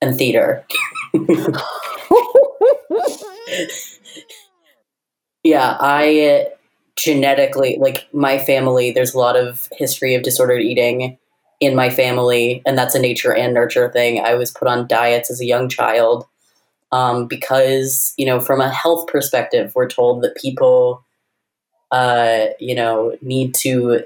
and 0.00 0.16
theater. 0.16 0.64
yeah, 5.42 5.76
I 5.80 6.50
genetically, 6.94 7.78
like 7.80 8.06
my 8.14 8.38
family, 8.38 8.92
there's 8.92 9.14
a 9.14 9.18
lot 9.18 9.34
of 9.36 9.68
history 9.72 10.14
of 10.14 10.22
disordered 10.22 10.62
eating 10.62 11.18
in 11.60 11.74
my 11.74 11.90
family, 11.90 12.62
and 12.66 12.76
that's 12.76 12.94
a 12.94 13.00
nature 13.00 13.34
and 13.34 13.54
nurture 13.54 13.90
thing. 13.90 14.20
I 14.20 14.34
was 14.34 14.50
put 14.50 14.68
on 14.68 14.86
diets 14.86 15.30
as 15.30 15.40
a 15.40 15.46
young 15.46 15.68
child 15.68 16.26
um, 16.92 17.26
because, 17.26 18.12
you 18.16 18.26
know, 18.26 18.40
from 18.40 18.60
a 18.60 18.70
health 18.70 19.06
perspective, 19.06 19.72
we're 19.74 19.88
told 19.88 20.22
that 20.22 20.36
people, 20.36 21.02
uh, 21.90 22.46
you 22.60 22.74
know, 22.74 23.16
need 23.22 23.54
to 23.54 24.04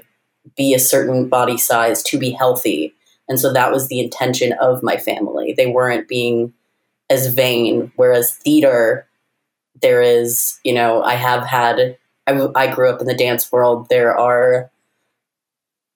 be 0.55 0.73
a 0.73 0.79
certain 0.79 1.27
body 1.27 1.57
size 1.57 2.01
to 2.03 2.17
be 2.17 2.31
healthy. 2.31 2.93
And 3.27 3.39
so 3.39 3.53
that 3.53 3.71
was 3.71 3.87
the 3.87 3.99
intention 3.99 4.53
of 4.53 4.81
my 4.81 4.97
family. 4.97 5.53
They 5.53 5.67
weren't 5.67 6.07
being 6.07 6.53
as 7.09 7.27
vain, 7.27 7.91
whereas 7.95 8.33
theater 8.33 9.07
there 9.81 10.01
is, 10.01 10.59
you 10.63 10.73
know, 10.73 11.03
I 11.03 11.15
have 11.15 11.45
had, 11.45 11.97
I, 12.27 12.47
I 12.55 12.73
grew 12.73 12.89
up 12.89 13.01
in 13.01 13.07
the 13.07 13.13
dance 13.13 13.51
world. 13.51 13.87
There 13.89 14.17
are 14.17 14.71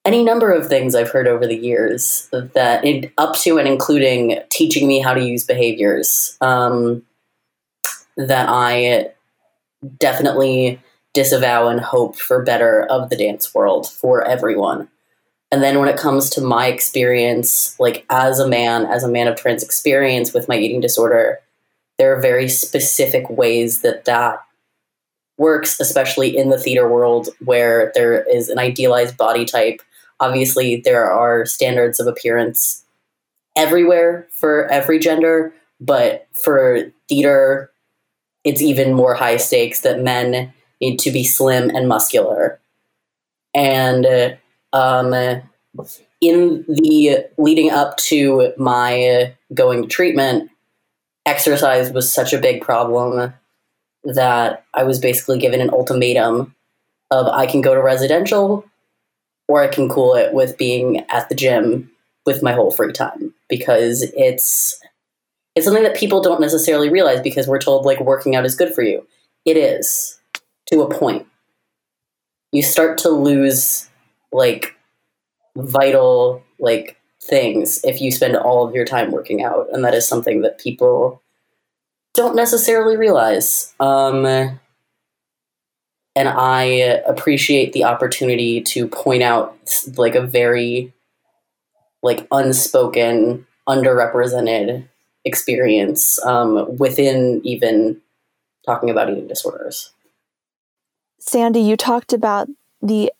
any 0.06 0.24
number 0.24 0.52
of 0.52 0.68
things 0.68 0.94
I've 0.94 1.10
heard 1.10 1.26
over 1.26 1.46
the 1.46 1.56
years 1.56 2.28
that, 2.32 2.84
it, 2.84 3.12
up 3.18 3.34
to 3.40 3.58
and 3.58 3.68
including 3.68 4.40
teaching 4.50 4.86
me 4.86 5.00
how 5.00 5.12
to 5.12 5.22
use 5.22 5.44
behaviors, 5.44 6.36
um, 6.40 7.02
that 8.16 8.48
I 8.48 9.10
definitely 9.98 10.80
disavow 11.12 11.68
and 11.68 11.80
hope 11.80 12.16
for 12.16 12.42
better 12.42 12.84
of 12.84 13.10
the 13.10 13.16
dance 13.16 13.54
world 13.54 13.90
for 13.90 14.24
everyone. 14.24 14.88
And 15.50 15.62
then 15.62 15.78
when 15.78 15.88
it 15.88 15.98
comes 15.98 16.28
to 16.30 16.40
my 16.40 16.66
experience, 16.66 17.78
like 17.78 18.04
as 18.10 18.38
a 18.38 18.48
man, 18.48 18.86
as 18.86 19.04
a 19.04 19.08
man 19.08 19.28
of 19.28 19.36
trans 19.36 19.62
experience 19.62 20.32
with 20.32 20.48
my 20.48 20.56
eating 20.56 20.80
disorder, 20.80 21.40
there 21.98 22.16
are 22.16 22.20
very 22.20 22.48
specific 22.48 23.30
ways 23.30 23.82
that 23.82 24.04
that 24.04 24.40
works, 25.38 25.78
especially 25.80 26.36
in 26.36 26.50
the 26.50 26.58
theater 26.58 26.88
world 26.88 27.28
where 27.44 27.92
there 27.94 28.22
is 28.24 28.48
an 28.48 28.58
idealized 28.58 29.16
body 29.16 29.44
type. 29.44 29.80
Obviously, 30.20 30.80
there 30.80 31.10
are 31.10 31.44
standards 31.44 32.00
of 32.00 32.06
appearance 32.06 32.84
everywhere 33.56 34.26
for 34.30 34.66
every 34.68 34.98
gender, 34.98 35.52
but 35.80 36.26
for 36.42 36.92
theater, 37.08 37.70
it's 38.44 38.62
even 38.62 38.94
more 38.94 39.14
high 39.14 39.36
stakes 39.36 39.80
that 39.80 40.00
men 40.00 40.52
need 40.80 40.98
to 40.98 41.10
be 41.10 41.24
slim 41.24 41.70
and 41.70 41.88
muscular. 41.88 42.60
And 43.54 44.38
um, 44.72 45.12
in 46.20 46.64
the 46.68 47.26
leading 47.38 47.70
up 47.70 47.96
to 47.96 48.52
my 48.56 49.34
going 49.52 49.82
to 49.82 49.88
treatment, 49.88 50.50
exercise 51.24 51.90
was 51.90 52.12
such 52.12 52.32
a 52.32 52.38
big 52.38 52.62
problem 52.62 53.32
that 54.04 54.64
I 54.72 54.84
was 54.84 55.00
basically 55.00 55.38
given 55.38 55.60
an 55.60 55.70
ultimatum 55.70 56.54
of 57.10 57.26
I 57.26 57.46
can 57.46 57.60
go 57.60 57.74
to 57.74 57.82
residential 57.82 58.64
or 59.48 59.62
I 59.62 59.68
can 59.68 59.88
cool 59.88 60.14
it 60.14 60.32
with 60.32 60.58
being 60.58 61.04
at 61.10 61.28
the 61.28 61.34
gym 61.34 61.90
with 62.24 62.42
my 62.42 62.52
whole 62.52 62.70
free 62.70 62.92
time 62.92 63.32
because 63.48 64.02
it's 64.16 64.80
it's 65.54 65.64
something 65.64 65.84
that 65.84 65.96
people 65.96 66.20
don't 66.20 66.40
necessarily 66.40 66.90
realize 66.90 67.20
because 67.20 67.48
we're 67.48 67.58
told 67.58 67.86
like 67.86 68.00
working 68.00 68.36
out 68.36 68.44
is 68.44 68.54
good 68.54 68.74
for 68.74 68.82
you. 68.82 69.06
It 69.44 69.56
is 69.56 70.20
to 70.66 70.82
a 70.82 70.94
point. 70.94 71.26
You 72.52 72.62
start 72.62 72.98
to 72.98 73.08
lose 73.08 73.88
like 74.32 74.76
vital 75.56 76.42
like 76.58 76.98
things 77.22 77.80
if 77.84 78.00
you 78.00 78.10
spend 78.12 78.36
all 78.36 78.66
of 78.66 78.74
your 78.74 78.84
time 78.84 79.10
working 79.10 79.42
out. 79.42 79.68
And 79.72 79.84
that 79.84 79.94
is 79.94 80.06
something 80.06 80.42
that 80.42 80.58
people 80.58 81.22
don't 82.14 82.36
necessarily 82.36 82.96
realize. 82.96 83.74
Um, 83.80 84.58
and 86.16 86.28
I 86.30 86.62
appreciate 87.06 87.74
the 87.74 87.84
opportunity 87.84 88.62
to 88.62 88.88
point 88.88 89.22
out 89.22 89.54
like 89.96 90.14
a 90.14 90.26
very 90.26 90.94
like 92.02 92.26
unspoken, 92.32 93.46
underrepresented 93.68 94.88
experience 95.26 96.24
um, 96.24 96.76
within 96.78 97.42
even 97.44 98.00
talking 98.64 98.88
about 98.88 99.10
eating 99.10 99.28
disorders. 99.28 99.92
Sandy, 101.18 101.60
you 101.60 101.76
talked 101.76 102.14
about 102.14 102.48
the 102.80 103.12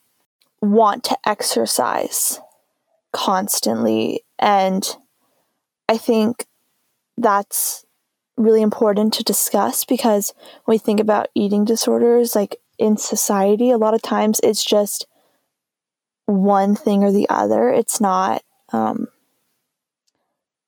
want 0.62 1.04
to 1.04 1.18
exercise 1.26 2.40
constantly. 3.12 4.24
And 4.38 4.96
I 5.88 5.98
think 5.98 6.46
that's 7.18 7.84
really 8.36 8.62
important 8.62 9.12
to 9.14 9.24
discuss 9.24 9.84
because 9.84 10.32
when 10.64 10.74
we 10.74 10.78
think 10.78 11.00
about 11.00 11.28
eating 11.34 11.64
disorders, 11.64 12.34
like 12.34 12.56
in 12.78 12.96
society, 12.96 13.70
a 13.70 13.78
lot 13.78 13.94
of 13.94 14.02
times 14.02 14.40
it's 14.42 14.64
just 14.64 15.06
one 16.26 16.74
thing 16.74 17.04
or 17.04 17.12
the 17.12 17.28
other. 17.28 17.70
It's 17.70 18.00
not 18.00 18.42
um, 18.72 19.08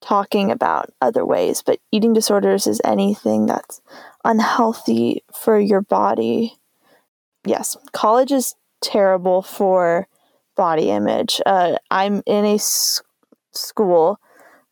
talking 0.01 0.51
about 0.51 0.91
other 1.01 1.25
ways, 1.25 1.63
but 1.63 1.81
eating 1.91 2.13
disorders 2.13 2.67
is 2.67 2.81
anything 2.85 3.47
that's 3.47 3.81
unhealthy 4.25 5.25
for 5.35 5.59
your 5.59 5.81
body. 5.81 6.57
Yes, 7.45 7.77
college 7.93 8.33
is 8.33 8.55
terrible 8.81 9.43
for 9.43 10.07
body 10.57 10.91
image. 10.91 11.41
Uh, 11.45 11.77
I'm 11.91 12.23
in 12.27 12.45
a 12.45 12.55
s- 12.55 13.03
school 13.53 14.19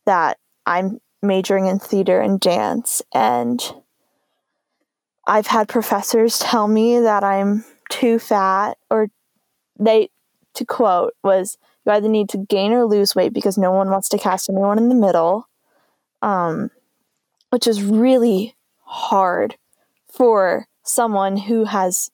that 0.05 0.39
I'm 0.67 1.01
majoring 1.23 1.67
in 1.67 1.79
theater 1.79 2.21
and 2.21 2.39
dance, 2.39 3.03
and 3.15 3.61
I've 5.27 5.49
had 5.49 5.69
professors 5.69 6.39
tell 6.39 6.69
me 6.69 7.01
that 7.01 7.25
I'm 7.25 7.65
too 7.91 8.19
fat, 8.19 8.79
or 8.91 9.09
they, 9.79 10.11
to 10.55 10.65
quote, 10.65 11.15
was 11.23 11.59
you 11.85 11.93
either 11.93 12.09
need 12.09 12.29
to 12.31 12.39
gain 12.39 12.73
or 12.73 12.85
lose 12.85 13.15
weight 13.15 13.33
because 13.33 13.59
no 13.59 13.73
one 13.73 13.91
wants 13.91 14.09
to 14.11 14.19
cast 14.19 14.49
anyone 14.49 14.79
in 14.79 14.89
the 14.89 14.95
middle, 14.95 15.49
um, 16.23 16.71
which 17.51 17.67
is 17.67 17.83
really 17.83 18.55
hard 18.85 19.57
for 20.09 20.67
someone 20.83 21.37
who 21.37 21.65
has 21.65 22.11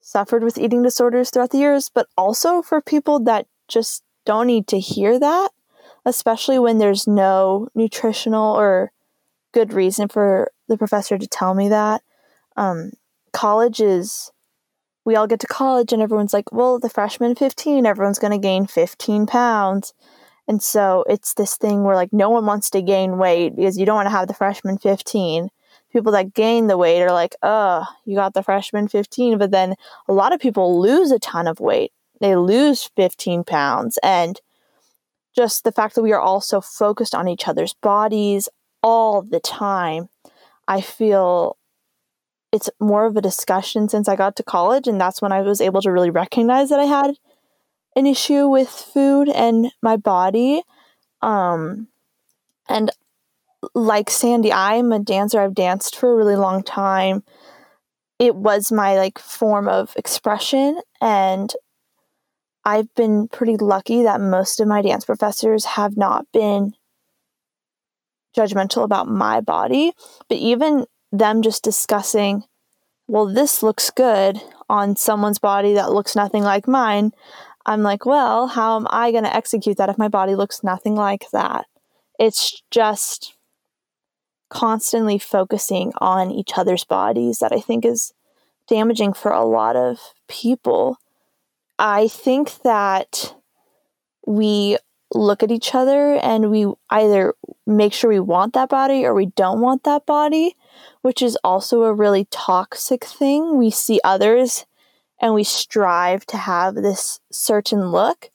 suffered 0.00 0.42
with 0.42 0.58
eating 0.58 0.82
disorders 0.82 1.30
throughout 1.30 1.50
the 1.50 1.58
years, 1.58 1.90
but 1.92 2.06
also 2.16 2.62
for 2.62 2.80
people 2.80 3.20
that 3.20 3.46
just 3.68 4.02
don't 4.24 4.46
need 4.46 4.66
to 4.68 4.78
hear 4.78 5.18
that. 5.18 5.50
especially 6.04 6.58
when 6.58 6.78
there's 6.78 7.06
no 7.06 7.68
nutritional 7.74 8.56
or 8.56 8.92
good 9.52 9.72
reason 9.72 10.08
for 10.08 10.50
the 10.68 10.78
professor 10.78 11.18
to 11.18 11.26
tell 11.26 11.54
me 11.54 11.68
that. 11.68 12.02
Um, 12.58 12.90
college 13.32 13.80
is, 13.80 14.32
we 15.04 15.14
all 15.14 15.28
get 15.28 15.38
to 15.40 15.46
college 15.46 15.92
and 15.92 16.02
everyone's 16.02 16.32
like, 16.32 16.50
well, 16.50 16.80
the 16.80 16.90
freshman 16.90 17.36
15, 17.36 17.86
everyone's 17.86 18.18
going 18.18 18.32
to 18.32 18.38
gain 18.38 18.66
15 18.66 19.26
pounds. 19.26 19.94
And 20.48 20.60
so 20.60 21.04
it's 21.08 21.34
this 21.34 21.56
thing 21.56 21.84
where 21.84 21.94
like 21.94 22.12
no 22.12 22.30
one 22.30 22.46
wants 22.46 22.68
to 22.70 22.82
gain 22.82 23.16
weight 23.16 23.54
because 23.54 23.78
you 23.78 23.86
don't 23.86 23.94
want 23.94 24.06
to 24.06 24.10
have 24.10 24.26
the 24.26 24.34
freshman 24.34 24.76
15. 24.76 25.50
People 25.92 26.10
that 26.12 26.34
gain 26.34 26.66
the 26.66 26.76
weight 26.76 27.00
are 27.00 27.12
like, 27.12 27.36
oh, 27.42 27.86
you 28.04 28.16
got 28.16 28.34
the 28.34 28.42
freshman 28.42 28.88
15. 28.88 29.38
But 29.38 29.52
then 29.52 29.76
a 30.08 30.12
lot 30.12 30.32
of 30.32 30.40
people 30.40 30.80
lose 30.80 31.12
a 31.12 31.20
ton 31.20 31.46
of 31.46 31.60
weight. 31.60 31.92
They 32.20 32.34
lose 32.34 32.90
15 32.96 33.44
pounds. 33.44 33.98
And 34.02 34.40
just 35.36 35.62
the 35.62 35.72
fact 35.72 35.94
that 35.94 36.02
we 36.02 36.12
are 36.12 36.20
all 36.20 36.40
so 36.40 36.60
focused 36.60 37.14
on 37.14 37.28
each 37.28 37.46
other's 37.46 37.74
bodies 37.74 38.48
all 38.82 39.22
the 39.22 39.40
time, 39.40 40.08
I 40.66 40.80
feel 40.80 41.57
it's 42.52 42.70
more 42.80 43.06
of 43.06 43.16
a 43.16 43.22
discussion 43.22 43.88
since 43.88 44.08
I 44.08 44.16
got 44.16 44.36
to 44.36 44.42
college. 44.42 44.88
And 44.88 45.00
that's 45.00 45.20
when 45.20 45.32
I 45.32 45.42
was 45.42 45.60
able 45.60 45.82
to 45.82 45.92
really 45.92 46.10
recognize 46.10 46.70
that 46.70 46.80
I 46.80 46.84
had 46.84 47.16
an 47.96 48.06
issue 48.06 48.48
with 48.48 48.68
food 48.68 49.28
and 49.28 49.72
my 49.82 49.96
body. 49.96 50.62
Um, 51.20 51.88
and 52.68 52.90
like 53.74 54.08
Sandy, 54.08 54.52
I'm 54.52 54.92
a 54.92 54.98
dancer. 54.98 55.40
I've 55.40 55.54
danced 55.54 55.96
for 55.96 56.12
a 56.12 56.16
really 56.16 56.36
long 56.36 56.62
time. 56.62 57.22
It 58.18 58.34
was 58.34 58.72
my 58.72 58.96
like 58.96 59.18
form 59.18 59.68
of 59.68 59.94
expression 59.96 60.80
and 61.00 61.52
I've 62.64 62.92
been 62.94 63.28
pretty 63.28 63.56
lucky 63.56 64.02
that 64.02 64.20
most 64.20 64.60
of 64.60 64.68
my 64.68 64.82
dance 64.82 65.04
professors 65.04 65.64
have 65.64 65.96
not 65.96 66.26
been 66.32 66.74
judgmental 68.36 68.84
about 68.84 69.08
my 69.08 69.40
body, 69.40 69.92
but 70.28 70.36
even 70.36 70.84
them 71.12 71.42
just 71.42 71.62
discussing, 71.62 72.44
well, 73.06 73.26
this 73.26 73.62
looks 73.62 73.90
good 73.90 74.40
on 74.68 74.96
someone's 74.96 75.38
body 75.38 75.74
that 75.74 75.92
looks 75.92 76.14
nothing 76.14 76.42
like 76.42 76.68
mine. 76.68 77.12
I'm 77.66 77.82
like, 77.82 78.06
well, 78.06 78.46
how 78.48 78.76
am 78.76 78.86
I 78.90 79.12
going 79.12 79.24
to 79.24 79.34
execute 79.34 79.76
that 79.78 79.88
if 79.88 79.98
my 79.98 80.08
body 80.08 80.34
looks 80.34 80.62
nothing 80.62 80.94
like 80.94 81.30
that? 81.32 81.66
It's 82.18 82.62
just 82.70 83.34
constantly 84.50 85.18
focusing 85.18 85.92
on 85.98 86.30
each 86.30 86.52
other's 86.56 86.84
bodies 86.84 87.38
that 87.38 87.52
I 87.52 87.60
think 87.60 87.84
is 87.84 88.12
damaging 88.68 89.12
for 89.12 89.32
a 89.32 89.44
lot 89.44 89.76
of 89.76 89.98
people. 90.28 90.98
I 91.78 92.08
think 92.08 92.62
that 92.62 93.34
we 94.26 94.78
look 95.14 95.42
at 95.42 95.50
each 95.50 95.74
other 95.74 96.14
and 96.16 96.50
we 96.50 96.66
either 96.90 97.34
make 97.68 97.92
sure 97.92 98.10
we 98.10 98.20
want 98.20 98.54
that 98.54 98.70
body 98.70 99.04
or 99.04 99.14
we 99.14 99.26
don't 99.26 99.60
want 99.60 99.84
that 99.84 100.06
body, 100.06 100.56
which 101.02 101.20
is 101.20 101.36
also 101.44 101.82
a 101.82 101.92
really 101.92 102.26
toxic 102.30 103.04
thing. 103.04 103.58
We 103.58 103.70
see 103.70 104.00
others 104.02 104.64
and 105.20 105.34
we 105.34 105.44
strive 105.44 106.24
to 106.26 106.36
have 106.36 106.74
this 106.74 107.20
certain 107.30 107.90
look, 107.90 108.30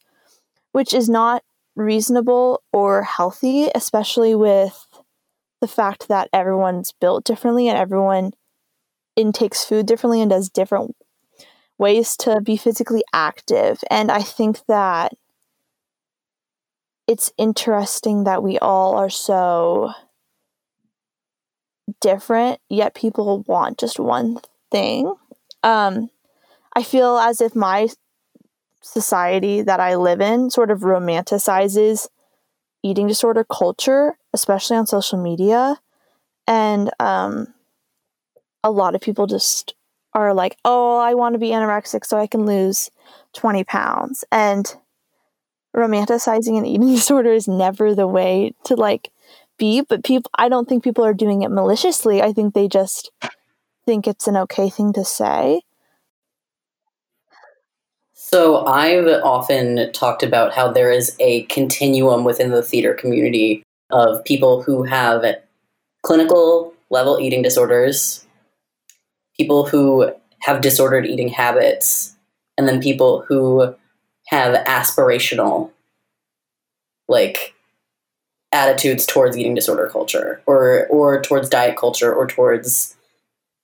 which 0.72 0.94
is 0.94 1.08
not 1.08 1.42
reasonable 1.74 2.62
or 2.72 3.02
healthy, 3.02 3.68
especially 3.74 4.34
with 4.34 4.86
the 5.60 5.68
fact 5.68 6.08
that 6.08 6.28
everyone's 6.32 6.92
built 6.92 7.24
differently 7.24 7.68
and 7.68 7.76
everyone 7.76 8.32
intakes 9.16 9.64
food 9.64 9.86
differently 9.86 10.20
and 10.20 10.30
does 10.30 10.48
different 10.48 10.94
ways 11.78 12.16
to 12.18 12.40
be 12.40 12.56
physically 12.56 13.02
active. 13.12 13.82
And 13.90 14.12
I 14.12 14.22
think 14.22 14.60
that 14.68 15.12
it's 17.06 17.32
interesting 17.36 18.24
that 18.24 18.42
we 18.42 18.58
all 18.58 18.96
are 18.96 19.10
so 19.10 19.92
different, 22.00 22.60
yet 22.68 22.94
people 22.94 23.42
want 23.46 23.78
just 23.78 23.98
one 23.98 24.38
thing. 24.70 25.14
Um, 25.62 26.10
I 26.74 26.82
feel 26.82 27.18
as 27.18 27.40
if 27.40 27.54
my 27.54 27.88
society 28.82 29.62
that 29.62 29.80
I 29.80 29.96
live 29.96 30.20
in 30.20 30.50
sort 30.50 30.70
of 30.70 30.80
romanticizes 30.80 32.08
eating 32.82 33.06
disorder 33.06 33.44
culture, 33.44 34.18
especially 34.32 34.76
on 34.76 34.86
social 34.86 35.20
media. 35.20 35.80
And 36.46 36.90
um, 37.00 37.54
a 38.62 38.70
lot 38.70 38.94
of 38.94 39.00
people 39.00 39.26
just 39.26 39.74
are 40.12 40.34
like, 40.34 40.58
oh, 40.64 40.98
I 40.98 41.14
want 41.14 41.32
to 41.32 41.38
be 41.38 41.48
anorexic 41.48 42.04
so 42.04 42.18
I 42.18 42.26
can 42.26 42.44
lose 42.44 42.90
20 43.32 43.64
pounds. 43.64 44.24
And 44.30 44.74
romanticizing 45.74 46.58
an 46.58 46.66
eating 46.66 46.88
disorder 46.94 47.32
is 47.32 47.48
never 47.48 47.94
the 47.94 48.06
way 48.06 48.52
to 48.64 48.74
like 48.74 49.10
be, 49.58 49.82
but 49.82 50.04
people, 50.04 50.30
I 50.36 50.48
don't 50.48 50.68
think 50.68 50.82
people 50.82 51.04
are 51.04 51.14
doing 51.14 51.42
it 51.42 51.50
maliciously. 51.50 52.22
I 52.22 52.32
think 52.32 52.54
they 52.54 52.68
just 52.68 53.10
think 53.86 54.06
it's 54.06 54.26
an 54.26 54.36
okay 54.36 54.70
thing 54.70 54.92
to 54.94 55.04
say. 55.04 55.62
So 58.14 58.66
I've 58.66 59.06
often 59.22 59.92
talked 59.92 60.22
about 60.22 60.54
how 60.54 60.72
there 60.72 60.90
is 60.90 61.14
a 61.20 61.42
continuum 61.44 62.24
within 62.24 62.50
the 62.50 62.62
theater 62.62 62.94
community 62.94 63.62
of 63.90 64.24
people 64.24 64.62
who 64.62 64.82
have 64.82 65.24
clinical 66.02 66.72
level 66.90 67.20
eating 67.20 67.42
disorders 67.42 68.24
people 69.36 69.66
who 69.66 70.10
have 70.40 70.60
disordered 70.60 71.06
eating 71.06 71.28
habits, 71.28 72.16
and 72.56 72.68
then 72.68 72.80
people 72.80 73.24
who 73.26 73.74
have 74.28 74.64
aspirational, 74.66 75.70
like, 77.08 77.54
attitudes 78.54 79.04
towards 79.04 79.36
eating 79.36 79.54
disorder 79.54 79.88
culture 79.90 80.40
or 80.46 80.86
or 80.86 81.20
towards 81.20 81.48
diet 81.48 81.76
culture 81.76 82.14
or 82.14 82.26
towards 82.26 82.94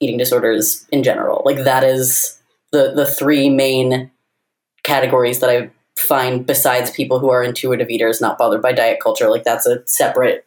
eating 0.00 0.18
disorders 0.18 0.84
in 0.90 1.04
general. 1.04 1.42
Like 1.44 1.58
that 1.58 1.84
is 1.84 2.40
the 2.72 2.92
the 2.94 3.06
three 3.06 3.48
main 3.48 4.10
categories 4.82 5.38
that 5.40 5.48
I 5.50 5.70
find 5.96 6.44
besides 6.44 6.90
people 6.90 7.20
who 7.20 7.30
are 7.30 7.44
intuitive 7.44 7.88
eaters 7.88 8.20
not 8.20 8.36
bothered 8.36 8.62
by 8.62 8.72
diet 8.72 8.98
culture. 9.00 9.30
Like 9.30 9.44
that's 9.44 9.66
a 9.66 9.86
separate 9.86 10.44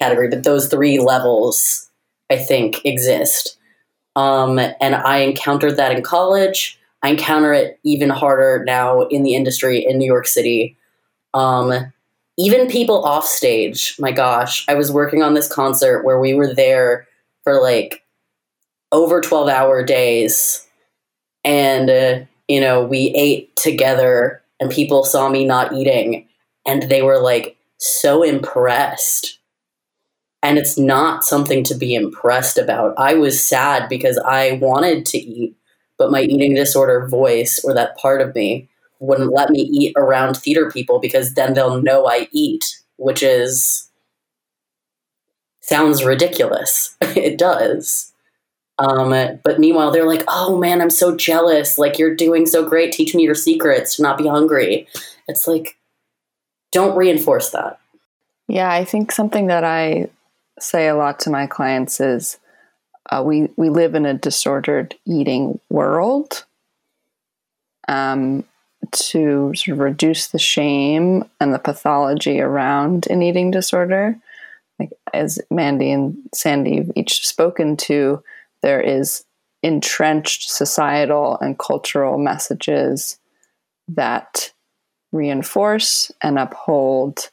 category, 0.00 0.28
but 0.28 0.42
those 0.42 0.68
three 0.68 0.98
levels 0.98 1.88
I 2.30 2.36
think 2.36 2.84
exist. 2.84 3.58
Um, 4.16 4.58
and 4.58 4.96
I 4.96 5.18
encountered 5.18 5.76
that 5.76 5.92
in 5.92 6.02
college. 6.02 6.80
I 7.02 7.10
encounter 7.10 7.52
it 7.52 7.78
even 7.84 8.10
harder 8.10 8.64
now 8.64 9.02
in 9.02 9.22
the 9.22 9.34
industry 9.34 9.84
in 9.84 9.98
New 9.98 10.06
York 10.06 10.26
City. 10.26 10.76
Um, 11.34 11.92
even 12.36 12.68
people 12.68 13.04
off 13.04 13.26
stage, 13.26 13.96
my 13.98 14.12
gosh, 14.12 14.64
I 14.68 14.74
was 14.74 14.92
working 14.92 15.22
on 15.22 15.34
this 15.34 15.52
concert 15.52 16.04
where 16.04 16.20
we 16.20 16.34
were 16.34 16.52
there 16.52 17.06
for 17.44 17.60
like 17.60 18.04
over 18.92 19.20
12 19.20 19.48
hour 19.48 19.84
days. 19.84 20.66
And, 21.44 21.90
uh, 21.90 22.20
you 22.48 22.60
know, 22.60 22.84
we 22.84 23.12
ate 23.14 23.54
together 23.56 24.42
and 24.60 24.70
people 24.70 25.04
saw 25.04 25.28
me 25.28 25.44
not 25.44 25.72
eating 25.72 26.28
and 26.66 26.84
they 26.84 27.02
were 27.02 27.18
like 27.18 27.56
so 27.78 28.22
impressed 28.22 29.38
and 30.42 30.58
it's 30.58 30.78
not 30.78 31.24
something 31.24 31.64
to 31.64 31.74
be 31.74 31.94
impressed 31.94 32.58
about. 32.58 32.94
I 32.96 33.14
was 33.14 33.46
sad 33.46 33.88
because 33.88 34.18
I 34.18 34.52
wanted 34.52 35.04
to 35.06 35.18
eat, 35.18 35.56
but 35.98 36.10
my 36.10 36.22
eating 36.22 36.54
disorder 36.54 37.06
voice 37.08 37.60
or 37.64 37.74
that 37.74 37.96
part 37.96 38.20
of 38.20 38.34
me 38.34 38.68
wouldn't 39.00 39.32
let 39.32 39.50
me 39.50 39.60
eat 39.60 39.92
around 39.96 40.36
theater 40.36 40.70
people 40.70 40.98
because 40.98 41.34
then 41.34 41.54
they'll 41.54 41.82
know 41.82 42.08
I 42.08 42.28
eat, 42.32 42.78
which 42.96 43.22
is 43.22 43.88
sounds 45.60 46.04
ridiculous. 46.04 46.96
it 47.00 47.38
does. 47.38 48.12
Um, 48.78 49.10
but 49.42 49.58
meanwhile, 49.58 49.90
they're 49.90 50.06
like, 50.06 50.24
"Oh 50.28 50.56
man, 50.56 50.80
I'm 50.80 50.90
so 50.90 51.16
jealous! 51.16 51.78
Like 51.78 51.98
you're 51.98 52.14
doing 52.14 52.46
so 52.46 52.66
great. 52.68 52.92
Teach 52.92 53.14
me 53.14 53.24
your 53.24 53.34
secrets 53.34 53.96
to 53.96 54.02
not 54.02 54.18
be 54.18 54.28
hungry." 54.28 54.86
It's 55.26 55.46
like, 55.46 55.76
don't 56.72 56.96
reinforce 56.96 57.50
that. 57.50 57.80
Yeah, 58.46 58.70
I 58.70 58.84
think 58.84 59.12
something 59.12 59.48
that 59.48 59.64
I 59.64 60.08
say 60.58 60.88
a 60.88 60.96
lot 60.96 61.20
to 61.20 61.30
my 61.30 61.46
clients 61.46 62.00
is 62.00 62.38
uh, 63.10 63.22
we 63.24 63.48
we 63.56 63.70
live 63.70 63.94
in 63.94 64.06
a 64.06 64.14
disordered 64.14 64.94
eating 65.06 65.60
world. 65.70 66.44
Um, 67.86 68.44
to 68.92 69.52
sort 69.54 69.74
of 69.74 69.78
reduce 69.80 70.28
the 70.28 70.38
shame 70.38 71.24
and 71.40 71.52
the 71.52 71.58
pathology 71.58 72.40
around 72.40 73.06
an 73.08 73.22
eating 73.22 73.50
disorder, 73.50 74.18
like 74.78 74.92
as 75.12 75.38
Mandy 75.50 75.90
and 75.90 76.16
Sandy 76.34 76.76
have 76.76 76.90
each 76.94 77.26
spoken 77.26 77.76
to, 77.78 78.22
there 78.62 78.80
is 78.80 79.24
entrenched 79.62 80.50
societal 80.50 81.38
and 81.40 81.58
cultural 81.58 82.18
messages 82.18 83.18
that 83.88 84.52
reinforce 85.12 86.12
and 86.22 86.38
uphold 86.38 87.30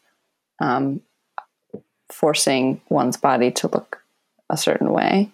um, 0.59 1.01
forcing 2.09 2.81
one's 2.89 3.17
body 3.17 3.51
to 3.51 3.67
look 3.67 4.01
a 4.49 4.57
certain 4.57 4.91
way. 4.91 5.31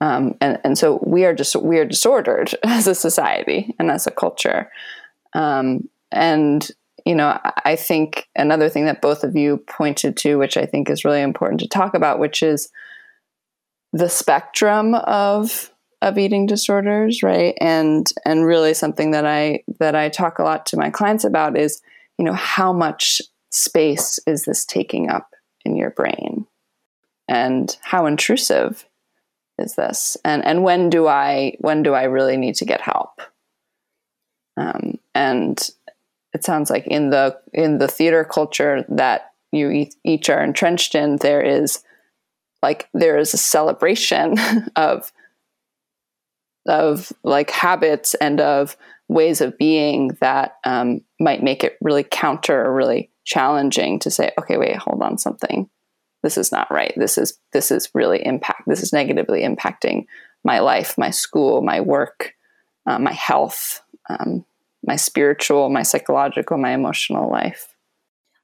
Um, 0.00 0.34
and, 0.40 0.58
and 0.62 0.78
so 0.78 1.00
we 1.04 1.24
are 1.24 1.34
just 1.34 1.56
we 1.56 1.78
are 1.78 1.84
disordered 1.84 2.54
as 2.64 2.86
a 2.86 2.94
society 2.94 3.74
and 3.78 3.90
as 3.90 4.06
a 4.06 4.10
culture. 4.10 4.70
Um, 5.34 5.88
and 6.12 6.68
you 7.04 7.14
know, 7.14 7.38
I 7.64 7.76
think 7.76 8.28
another 8.34 8.68
thing 8.68 8.86
that 8.86 9.00
both 9.00 9.22
of 9.22 9.36
you 9.36 9.58
pointed 9.58 10.16
to, 10.18 10.38
which 10.38 10.56
I 10.56 10.66
think 10.66 10.90
is 10.90 11.04
really 11.04 11.22
important 11.22 11.60
to 11.60 11.68
talk 11.68 11.94
about, 11.94 12.18
which 12.18 12.42
is 12.42 12.68
the 13.92 14.08
spectrum 14.08 14.94
of 14.94 15.70
of 16.02 16.18
eating 16.18 16.46
disorders, 16.46 17.22
right? 17.22 17.54
And 17.60 18.10
and 18.24 18.44
really 18.44 18.74
something 18.74 19.12
that 19.12 19.24
I 19.24 19.62
that 19.78 19.94
I 19.94 20.08
talk 20.08 20.38
a 20.38 20.42
lot 20.42 20.66
to 20.66 20.76
my 20.76 20.90
clients 20.90 21.24
about 21.24 21.56
is, 21.56 21.80
you 22.18 22.24
know, 22.24 22.34
how 22.34 22.72
much 22.72 23.22
space 23.50 24.18
is 24.26 24.44
this 24.44 24.64
taking 24.64 25.08
up 25.08 25.34
in 25.64 25.76
your 25.76 25.90
brain? 25.90 26.46
And 27.28 27.76
how 27.82 28.06
intrusive 28.06 28.84
is 29.58 29.74
this? 29.74 30.16
And 30.24 30.44
and 30.44 30.62
when 30.62 30.90
do 30.90 31.06
I 31.06 31.56
when 31.60 31.82
do 31.82 31.94
I 31.94 32.04
really 32.04 32.36
need 32.36 32.56
to 32.56 32.64
get 32.64 32.80
help? 32.80 33.20
Um, 34.56 34.98
and 35.14 35.58
it 36.32 36.44
sounds 36.44 36.70
like 36.70 36.86
in 36.86 37.10
the 37.10 37.38
in 37.52 37.78
the 37.78 37.88
theater 37.88 38.24
culture 38.24 38.84
that 38.88 39.32
you 39.52 39.88
each 40.04 40.28
are 40.28 40.42
entrenched 40.42 40.94
in, 40.94 41.16
there 41.16 41.42
is 41.42 41.82
like 42.62 42.88
there 42.92 43.18
is 43.18 43.32
a 43.34 43.38
celebration 43.38 44.36
of 44.76 45.12
of 46.66 47.12
like 47.22 47.50
habits 47.50 48.14
and 48.14 48.40
of 48.40 48.76
ways 49.08 49.40
of 49.40 49.56
being 49.56 50.08
that 50.20 50.56
um, 50.64 51.00
might 51.20 51.42
make 51.42 51.62
it 51.62 51.78
really 51.80 52.04
counter 52.04 52.64
or 52.64 52.74
really 52.74 53.10
challenging 53.24 53.98
to 54.00 54.10
say, 54.10 54.32
okay, 54.38 54.56
wait, 54.56 54.76
hold 54.76 55.00
on, 55.02 55.16
something. 55.16 55.70
This 56.22 56.38
is 56.38 56.50
not 56.50 56.70
right. 56.70 56.92
This 56.96 57.18
is 57.18 57.38
this 57.52 57.70
is 57.70 57.90
really 57.94 58.24
impact. 58.24 58.62
This 58.66 58.82
is 58.82 58.92
negatively 58.92 59.42
impacting 59.42 60.06
my 60.44 60.58
life, 60.60 60.96
my 60.96 61.10
school, 61.10 61.62
my 61.62 61.80
work, 61.80 62.34
uh, 62.86 62.98
my 62.98 63.12
health. 63.12 63.82
Um, 64.08 64.44
my 64.86 64.96
spiritual, 64.96 65.68
my 65.68 65.82
psychological, 65.82 66.56
my 66.56 66.72
emotional 66.72 67.30
life. 67.30 67.74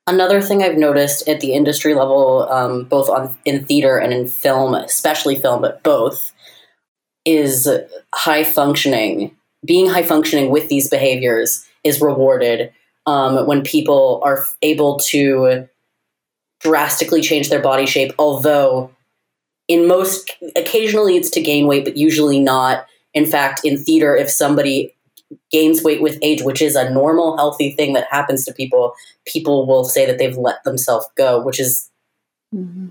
Another 0.06 0.42
thing 0.42 0.62
I've 0.62 0.76
noticed 0.76 1.28
at 1.28 1.40
the 1.40 1.52
industry 1.52 1.94
level, 1.94 2.48
um, 2.50 2.84
both 2.84 3.08
on 3.08 3.36
in 3.44 3.64
theater 3.64 3.98
and 3.98 4.12
in 4.12 4.26
film, 4.26 4.74
especially 4.74 5.38
film, 5.38 5.62
but 5.62 5.82
both, 5.84 6.32
is 7.24 7.68
high 8.12 8.42
functioning. 8.42 9.36
Being 9.64 9.88
high 9.88 10.02
functioning 10.02 10.50
with 10.50 10.68
these 10.68 10.90
behaviors 10.90 11.64
is 11.84 12.00
rewarded 12.00 12.72
um, 13.06 13.46
when 13.46 13.62
people 13.62 14.20
are 14.24 14.44
able 14.60 14.98
to 14.98 15.68
drastically 16.62 17.20
change 17.20 17.50
their 17.50 17.62
body 17.62 17.86
shape. 17.86 18.12
Although, 18.18 18.90
in 19.68 19.86
most, 19.86 20.30
occasionally 20.56 21.16
it's 21.16 21.30
to 21.30 21.40
gain 21.40 21.66
weight, 21.66 21.84
but 21.84 21.96
usually 21.96 22.40
not. 22.40 22.86
In 23.14 23.26
fact, 23.26 23.60
in 23.64 23.76
theater, 23.76 24.16
if 24.16 24.30
somebody 24.30 24.94
gains 25.50 25.82
weight 25.82 26.02
with 26.02 26.18
age, 26.22 26.42
which 26.42 26.62
is 26.62 26.76
a 26.76 26.90
normal, 26.90 27.36
healthy 27.36 27.72
thing 27.72 27.92
that 27.94 28.06
happens 28.10 28.44
to 28.44 28.52
people, 28.52 28.94
people 29.26 29.66
will 29.66 29.84
say 29.84 30.06
that 30.06 30.18
they've 30.18 30.36
let 30.36 30.62
themselves 30.64 31.06
go, 31.16 31.42
which 31.42 31.60
is 31.60 31.90
mm-hmm. 32.54 32.88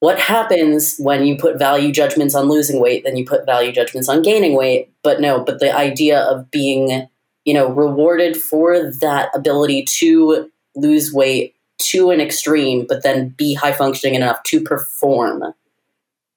what 0.00 0.18
happens 0.18 0.96
when 0.98 1.24
you 1.24 1.36
put 1.36 1.58
value 1.58 1.92
judgments 1.92 2.34
on 2.34 2.48
losing 2.48 2.80
weight, 2.80 3.04
then 3.04 3.16
you 3.16 3.24
put 3.24 3.46
value 3.46 3.72
judgments 3.72 4.08
on 4.08 4.22
gaining 4.22 4.56
weight. 4.56 4.92
But 5.02 5.20
no, 5.20 5.44
but 5.44 5.60
the 5.60 5.74
idea 5.74 6.20
of 6.20 6.50
being, 6.50 7.08
you 7.44 7.54
know, 7.54 7.68
rewarded 7.68 8.36
for 8.36 8.90
that 9.00 9.30
ability 9.34 9.84
to 9.84 10.50
lose 10.74 11.12
weight 11.12 11.51
to 11.86 12.10
an 12.10 12.20
extreme, 12.20 12.86
but 12.88 13.02
then 13.02 13.30
be 13.30 13.54
high 13.54 13.72
functioning 13.72 14.14
enough 14.14 14.42
to 14.44 14.60
perform. 14.60 15.54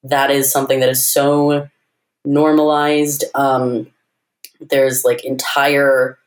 That 0.04 0.32
is 0.32 0.52
something 0.52 0.80
that 0.80 0.90
is 0.90 1.08
so 1.08 1.68
normalized. 2.24 3.24
Um, 3.34 3.88
there's 4.60 5.04
like 5.04 5.26
entire 5.26 6.18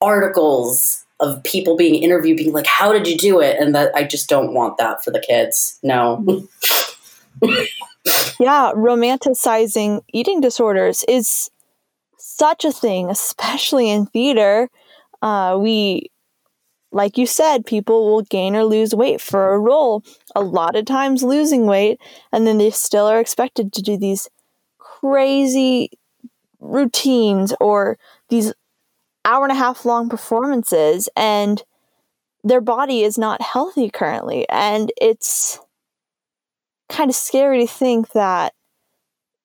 articles 0.00 1.04
of 1.20 1.42
people 1.42 1.76
being 1.76 1.96
interviewed 1.96 2.36
being 2.36 2.52
like 2.52 2.66
how 2.66 2.92
did 2.92 3.08
you 3.08 3.16
do 3.16 3.40
it 3.40 3.56
and 3.58 3.74
that 3.74 3.90
i 3.94 4.04
just 4.04 4.28
don't 4.28 4.54
want 4.54 4.78
that 4.78 5.02
for 5.02 5.10
the 5.10 5.18
kids 5.18 5.78
no 5.82 6.24
yeah 8.38 8.70
romanticizing 8.76 10.00
eating 10.12 10.40
disorders 10.40 11.04
is 11.08 11.50
such 12.18 12.64
a 12.64 12.70
thing 12.70 13.10
especially 13.10 13.90
in 13.90 14.06
theater 14.06 14.68
uh, 15.20 15.58
we 15.60 16.08
like 16.90 17.18
you 17.18 17.26
said 17.26 17.66
people 17.66 18.06
will 18.06 18.22
gain 18.22 18.56
or 18.56 18.64
lose 18.64 18.94
weight 18.94 19.20
for 19.20 19.52
a 19.52 19.58
role 19.58 20.02
a 20.34 20.40
lot 20.40 20.74
of 20.74 20.84
times 20.84 21.22
losing 21.22 21.66
weight 21.66 22.00
and 22.32 22.46
then 22.46 22.58
they 22.58 22.70
still 22.70 23.06
are 23.06 23.20
expected 23.20 23.72
to 23.72 23.82
do 23.82 23.96
these 23.96 24.28
crazy 24.78 25.90
routines 26.60 27.54
or 27.60 27.98
these 28.30 28.52
hour 29.24 29.44
and 29.44 29.52
a 29.52 29.56
half 29.56 29.84
long 29.84 30.08
performances 30.08 31.08
and 31.16 31.62
their 32.44 32.60
body 32.60 33.02
is 33.02 33.18
not 33.18 33.42
healthy 33.42 33.90
currently. 33.90 34.48
And 34.48 34.90
it's 35.00 35.60
kind 36.88 37.10
of 37.10 37.16
scary 37.16 37.66
to 37.66 37.72
think 37.72 38.12
that 38.12 38.54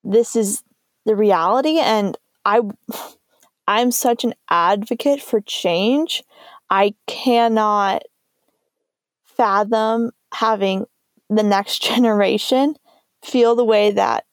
this 0.03 0.35
is 0.35 0.63
the 1.05 1.15
reality 1.15 1.79
and 1.79 2.17
i 2.45 2.61
i'm 3.67 3.91
such 3.91 4.23
an 4.23 4.33
advocate 4.49 5.21
for 5.21 5.41
change 5.41 6.23
i 6.69 6.93
cannot 7.07 8.03
fathom 9.25 10.11
having 10.33 10.85
the 11.29 11.43
next 11.43 11.81
generation 11.83 12.75
feel 13.23 13.55
the 13.55 13.65
way 13.65 13.91
that 13.91 14.25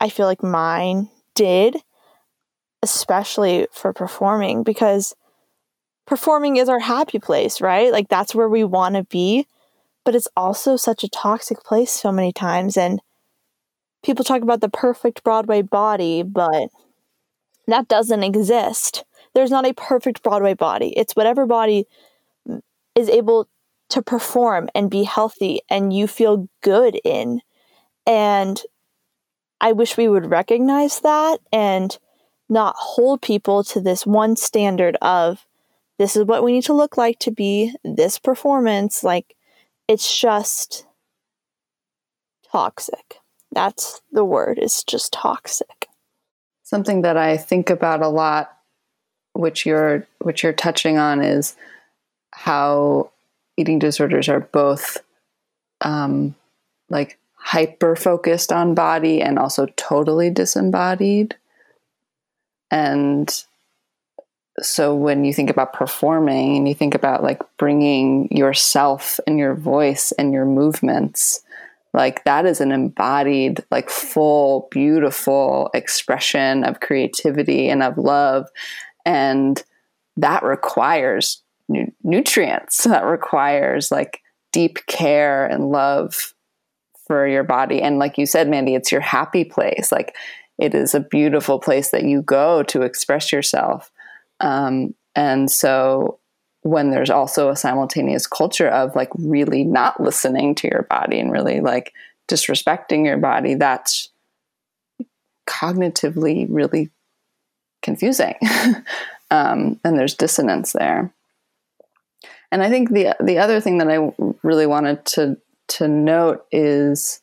i 0.00 0.08
feel 0.08 0.26
like 0.26 0.42
mine 0.42 1.08
did 1.34 1.76
especially 2.82 3.66
for 3.72 3.92
performing 3.92 4.62
because 4.62 5.14
performing 6.06 6.56
is 6.56 6.68
our 6.68 6.80
happy 6.80 7.18
place, 7.18 7.60
right? 7.60 7.92
Like 7.92 8.08
that's 8.08 8.34
where 8.34 8.48
we 8.48 8.64
want 8.64 8.96
to 8.96 9.04
be, 9.04 9.46
but 10.04 10.14
it's 10.14 10.28
also 10.36 10.76
such 10.76 11.04
a 11.04 11.08
toxic 11.08 11.62
place 11.62 11.90
so 11.90 12.10
many 12.10 12.32
times 12.32 12.76
and 12.76 13.00
people 14.02 14.24
talk 14.24 14.42
about 14.42 14.60
the 14.60 14.68
perfect 14.68 15.22
Broadway 15.22 15.62
body, 15.62 16.22
but 16.22 16.68
that 17.66 17.86
doesn't 17.86 18.24
exist. 18.24 19.04
There's 19.34 19.50
not 19.50 19.66
a 19.66 19.74
perfect 19.74 20.22
Broadway 20.22 20.54
body. 20.54 20.92
It's 20.96 21.14
whatever 21.14 21.46
body 21.46 21.86
is 22.94 23.08
able 23.08 23.48
to 23.90 24.02
perform 24.02 24.68
and 24.74 24.90
be 24.90 25.04
healthy 25.04 25.60
and 25.68 25.92
you 25.92 26.06
feel 26.06 26.48
good 26.62 26.98
in. 27.04 27.40
And 28.06 28.60
I 29.60 29.72
wish 29.72 29.96
we 29.96 30.08
would 30.08 30.30
recognize 30.30 31.00
that 31.00 31.40
and 31.52 31.96
not 32.48 32.74
hold 32.76 33.22
people 33.22 33.62
to 33.64 33.80
this 33.80 34.06
one 34.06 34.36
standard 34.36 34.96
of 35.00 35.46
this 35.98 36.16
is 36.16 36.24
what 36.24 36.42
we 36.42 36.52
need 36.52 36.64
to 36.64 36.72
look 36.72 36.96
like 36.96 37.18
to 37.20 37.30
be 37.30 37.74
this 37.84 38.18
performance. 38.18 39.04
Like, 39.04 39.36
it's 39.86 40.18
just 40.18 40.86
toxic. 42.50 43.16
That's 43.52 44.00
the 44.10 44.24
word, 44.24 44.58
it's 44.58 44.82
just 44.82 45.12
toxic. 45.12 45.88
Something 46.62 47.02
that 47.02 47.16
I 47.16 47.36
think 47.36 47.68
about 47.68 48.00
a 48.00 48.08
lot, 48.08 48.50
which 49.32 49.64
you're 49.66 50.06
which 50.18 50.42
you're 50.42 50.52
touching 50.52 50.98
on, 50.98 51.22
is 51.22 51.56
how 52.32 53.10
eating 53.56 53.78
disorders 53.78 54.28
are 54.28 54.40
both 54.40 54.98
um, 55.80 56.34
like 56.88 57.18
hyper 57.34 57.96
focused 57.96 58.52
on 58.52 58.74
body 58.74 59.20
and 59.22 59.38
also 59.38 59.66
totally 59.76 60.30
disembodied. 60.30 61.36
And 62.70 63.44
so 64.60 64.94
when 64.94 65.24
you 65.24 65.32
think 65.32 65.50
about 65.50 65.72
performing 65.72 66.56
and 66.56 66.68
you 66.68 66.74
think 66.74 66.94
about 66.94 67.22
like 67.22 67.40
bringing 67.56 68.28
yourself 68.30 69.18
and 69.26 69.38
your 69.38 69.54
voice 69.54 70.12
and 70.12 70.32
your 70.32 70.44
movements, 70.44 71.40
like 71.92 72.24
that 72.24 72.46
is 72.46 72.60
an 72.60 72.70
embodied, 72.70 73.64
like 73.70 73.90
full, 73.90 74.68
beautiful 74.70 75.70
expression 75.74 76.62
of 76.64 76.80
creativity 76.80 77.68
and 77.68 77.82
of 77.82 77.98
love. 77.98 78.48
And 79.04 79.62
that 80.16 80.42
requires 80.42 81.42
nu- 81.68 81.92
nutrients, 82.02 82.84
that 82.84 83.04
requires 83.04 83.90
like 83.90 84.20
deep 84.52 84.78
care 84.86 85.46
and 85.46 85.70
love 85.70 86.34
for 87.06 87.26
your 87.26 87.44
body. 87.44 87.82
And 87.82 87.98
like 87.98 88.18
you 88.18 88.26
said, 88.26 88.48
Mandy, 88.48 88.74
it's 88.74 88.92
your 88.92 89.00
happy 89.00 89.44
place. 89.44 89.90
Like 89.90 90.14
it 90.58 90.74
is 90.74 90.94
a 90.94 91.00
beautiful 91.00 91.58
place 91.58 91.90
that 91.90 92.04
you 92.04 92.22
go 92.22 92.62
to 92.64 92.82
express 92.82 93.32
yourself. 93.32 93.90
Um, 94.40 94.94
and 95.14 95.50
so 95.50 96.20
when 96.62 96.90
there's 96.90 97.10
also 97.10 97.48
a 97.48 97.56
simultaneous 97.56 98.26
culture 98.26 98.68
of 98.68 98.94
like 98.94 99.08
really 99.14 99.64
not 99.64 100.00
listening 100.00 100.54
to 100.56 100.68
your 100.68 100.82
body 100.90 101.18
and 101.18 101.32
really 101.32 101.60
like 101.60 101.92
disrespecting 102.28 103.04
your 103.04 103.16
body, 103.16 103.54
that's 103.54 104.10
cognitively 105.48 106.46
really 106.48 106.90
confusing. 107.82 108.34
um, 109.30 109.78
and 109.84 109.98
there's 109.98 110.14
dissonance 110.14 110.72
there. 110.72 111.12
And 112.52 112.62
I 112.62 112.68
think 112.68 112.90
the 112.90 113.14
the 113.20 113.38
other 113.38 113.60
thing 113.60 113.78
that 113.78 113.88
I 113.88 114.12
really 114.42 114.66
wanted 114.66 115.04
to 115.06 115.36
to 115.68 115.88
note 115.88 116.44
is 116.50 117.20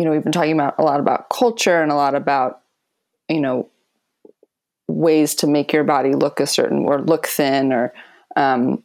you 0.00 0.06
know, 0.06 0.12
we've 0.12 0.22
been 0.22 0.32
talking 0.32 0.54
about 0.54 0.76
a 0.78 0.82
lot 0.82 0.98
about 0.98 1.28
culture 1.28 1.82
and 1.82 1.92
a 1.92 1.94
lot 1.94 2.14
about, 2.14 2.62
you 3.28 3.38
know, 3.38 3.68
ways 4.88 5.34
to 5.34 5.46
make 5.46 5.74
your 5.74 5.84
body 5.84 6.14
look 6.14 6.40
a 6.40 6.46
certain 6.46 6.86
or 6.86 7.02
look 7.02 7.26
thin 7.26 7.70
or 7.70 7.92
um, 8.34 8.82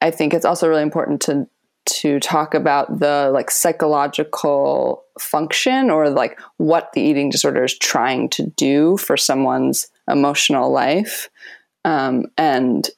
I 0.00 0.12
think 0.12 0.32
it's 0.32 0.44
also 0.44 0.68
really 0.68 0.84
important 0.84 1.22
to 1.22 1.48
to 1.86 2.18
talk 2.20 2.54
about 2.54 2.98
the 2.98 3.30
like 3.32 3.50
psychological 3.50 5.04
function 5.18 5.90
or 5.90 6.10
like 6.10 6.38
what 6.56 6.92
the 6.92 7.00
eating 7.00 7.30
disorder 7.30 7.64
is 7.64 7.78
trying 7.78 8.28
to 8.30 8.46
do 8.56 8.96
for 8.96 9.16
someone's 9.16 9.88
emotional 10.08 10.72
life. 10.72 11.28
Um, 11.84 12.26
and 12.38 12.88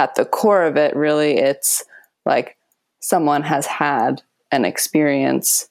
at 0.00 0.14
the 0.14 0.24
core 0.24 0.64
of 0.64 0.78
it 0.78 0.96
really 0.96 1.36
it's 1.36 1.84
like 2.24 2.56
someone 3.00 3.42
has 3.42 3.66
had 3.66 4.22
an 4.50 4.64
experience 4.64 5.68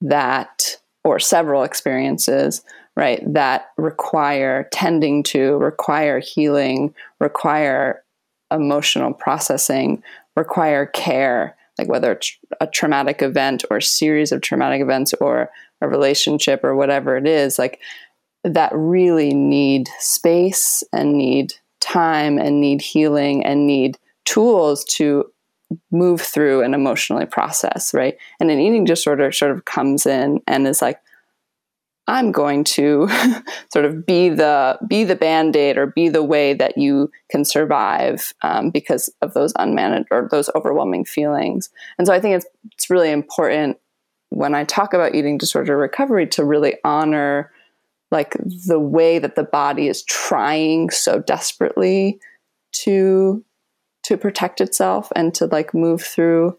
that 0.00 0.78
or 1.04 1.18
several 1.18 1.64
experiences 1.64 2.62
right 2.96 3.22
that 3.26 3.68
require 3.76 4.68
tending 4.72 5.22
to 5.22 5.58
require 5.58 6.18
healing 6.18 6.94
require 7.20 8.02
emotional 8.50 9.12
processing 9.12 10.02
require 10.34 10.86
care 10.86 11.54
like 11.78 11.88
whether 11.88 12.12
it's 12.12 12.36
a 12.60 12.66
traumatic 12.66 13.22
event 13.22 13.64
or 13.70 13.80
series 13.80 14.32
of 14.32 14.40
traumatic 14.40 14.80
events 14.80 15.14
or 15.14 15.50
a 15.80 15.88
relationship 15.88 16.64
or 16.64 16.74
whatever 16.74 17.16
it 17.16 17.26
is 17.26 17.58
like 17.58 17.80
that 18.44 18.72
really 18.74 19.32
need 19.32 19.88
space 19.98 20.82
and 20.92 21.12
need 21.16 21.54
time 21.80 22.38
and 22.38 22.60
need 22.60 22.80
healing 22.80 23.44
and 23.44 23.66
need 23.66 23.98
tools 24.24 24.84
to 24.84 25.24
move 25.90 26.20
through 26.20 26.62
and 26.62 26.74
emotionally 26.74 27.26
process 27.26 27.92
right? 27.94 28.16
And 28.40 28.50
an 28.50 28.58
eating 28.58 28.84
disorder 28.84 29.30
sort 29.32 29.52
of 29.52 29.64
comes 29.64 30.06
in 30.06 30.40
and 30.46 30.66
is 30.66 30.82
like 30.82 31.00
I'm 32.08 32.32
going 32.32 32.64
to 32.64 33.06
sort 33.72 33.84
of 33.84 34.06
be 34.06 34.30
the 34.30 34.78
be 34.88 35.04
the 35.04 35.14
band 35.14 35.54
aid 35.54 35.76
or 35.76 35.86
be 35.86 36.08
the 36.08 36.22
way 36.22 36.54
that 36.54 36.78
you 36.78 37.10
can 37.30 37.44
survive 37.44 38.34
um, 38.42 38.70
because 38.70 39.12
of 39.20 39.34
those 39.34 39.52
unmanaged 39.54 40.06
or 40.10 40.26
those 40.30 40.50
overwhelming 40.54 41.04
feelings. 41.04 41.68
And 41.98 42.06
so 42.06 42.14
I 42.14 42.20
think 42.20 42.36
it's 42.36 42.46
it's 42.72 42.90
really 42.90 43.12
important 43.12 43.76
when 44.30 44.54
I 44.54 44.64
talk 44.64 44.94
about 44.94 45.14
eating 45.14 45.38
disorder 45.38 45.76
recovery 45.76 46.26
to 46.28 46.44
really 46.44 46.76
honor 46.82 47.52
like 48.10 48.34
the 48.66 48.80
way 48.80 49.18
that 49.18 49.36
the 49.36 49.44
body 49.44 49.86
is 49.86 50.02
trying 50.02 50.88
so 50.90 51.20
desperately 51.20 52.18
to 52.72 53.44
to 54.04 54.16
protect 54.16 54.62
itself 54.62 55.12
and 55.14 55.34
to 55.34 55.44
like 55.46 55.74
move 55.74 56.00
through 56.00 56.56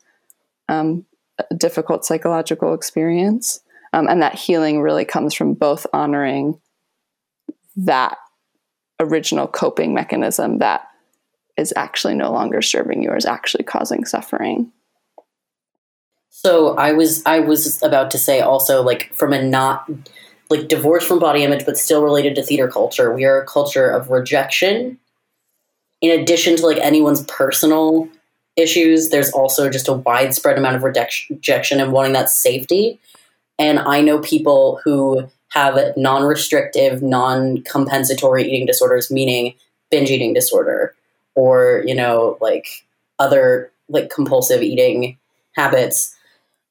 um, 0.67 1.05
a 1.39 1.55
difficult 1.55 2.05
psychological 2.05 2.75
experience. 2.75 3.61
Um, 3.93 4.07
and 4.07 4.21
that 4.21 4.35
healing 4.35 4.81
really 4.81 5.05
comes 5.05 5.33
from 5.33 5.53
both 5.53 5.87
honoring 5.93 6.59
that 7.75 8.17
original 8.99 9.47
coping 9.47 9.93
mechanism 9.93 10.59
that 10.59 10.87
is 11.57 11.73
actually 11.75 12.15
no 12.15 12.31
longer 12.31 12.61
serving 12.61 13.03
you 13.03 13.09
or 13.09 13.17
is 13.17 13.25
actually 13.25 13.63
causing 13.63 14.05
suffering. 14.05 14.71
So 16.29 16.75
I 16.77 16.93
was 16.93 17.21
I 17.25 17.39
was 17.39 17.81
about 17.83 18.11
to 18.11 18.17
say 18.17 18.39
also 18.39 18.81
like 18.81 19.13
from 19.13 19.33
a 19.33 19.43
not 19.43 19.89
like 20.49 20.67
divorced 20.67 21.07
from 21.07 21.19
body 21.19 21.43
image 21.43 21.65
but 21.65 21.77
still 21.77 22.03
related 22.03 22.35
to 22.35 22.43
theater 22.43 22.67
culture, 22.67 23.13
we 23.13 23.25
are 23.25 23.41
a 23.41 23.45
culture 23.45 23.89
of 23.89 24.09
rejection. 24.09 24.99
In 26.01 26.17
addition 26.17 26.55
to 26.55 26.65
like 26.65 26.77
anyone's 26.77 27.23
personal 27.25 28.07
issues, 28.55 29.09
there's 29.09 29.31
also 29.31 29.69
just 29.69 29.89
a 29.89 29.93
widespread 29.93 30.57
amount 30.57 30.77
of 30.77 30.83
rejection 30.83 31.81
and 31.81 31.91
wanting 31.91 32.13
that 32.13 32.29
safety. 32.29 32.99
And 33.59 33.79
I 33.79 34.01
know 34.01 34.19
people 34.19 34.79
who 34.83 35.29
have 35.49 35.77
non 35.97 36.23
restrictive, 36.23 37.03
non 37.03 37.61
compensatory 37.63 38.45
eating 38.45 38.65
disorders, 38.65 39.11
meaning 39.11 39.55
binge 39.91 40.09
eating 40.09 40.33
disorder 40.33 40.95
or, 41.35 41.83
you 41.85 41.93
know, 41.93 42.37
like 42.41 42.85
other 43.19 43.71
like 43.89 44.09
compulsive 44.09 44.61
eating 44.61 45.17
habits 45.55 46.15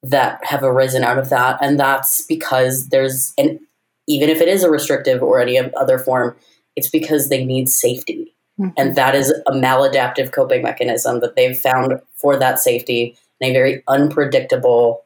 that 0.03 0.43
have 0.45 0.63
arisen 0.63 1.05
out 1.05 1.19
of 1.19 1.29
that. 1.31 1.59
And 1.61 1.79
that's 1.79 2.25
because 2.27 2.89
there's, 2.89 3.35
an, 3.37 3.61
even 4.07 4.29
if 4.31 4.41
it 4.41 4.49
is 4.49 4.63
a 4.63 4.71
restrictive 4.71 5.23
or 5.23 5.41
any 5.41 5.59
other 5.59 5.99
form, 5.99 6.37
it's 6.77 6.89
because 6.89 7.29
they 7.29 7.45
need 7.45 7.69
safety. 7.69 8.35
Mm-hmm. 8.59 8.71
And 8.77 8.97
that 8.97 9.15
is 9.15 9.31
a 9.47 9.53
maladaptive 9.53 10.33
coping 10.33 10.63
mechanism 10.63 11.21
that 11.21 11.35
they've 11.37 11.59
found 11.59 12.01
for 12.15 12.37
that 12.37 12.61
safety 12.61 13.17
in 13.41 13.51
a 13.51 13.53
very 13.53 13.83
unpredictable 13.89 15.05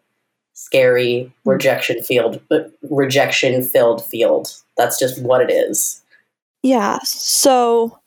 scary 0.55 1.27
mm-hmm. 1.27 1.51
rejection 1.51 2.03
field 2.03 2.41
but 2.49 2.73
rejection 2.91 3.63
filled 3.63 4.05
field. 4.05 4.55
That's 4.77 4.99
just 4.99 5.23
what 5.23 5.41
it 5.41 5.51
is. 5.51 6.03
Yeah 6.63 6.99
so 7.05 7.99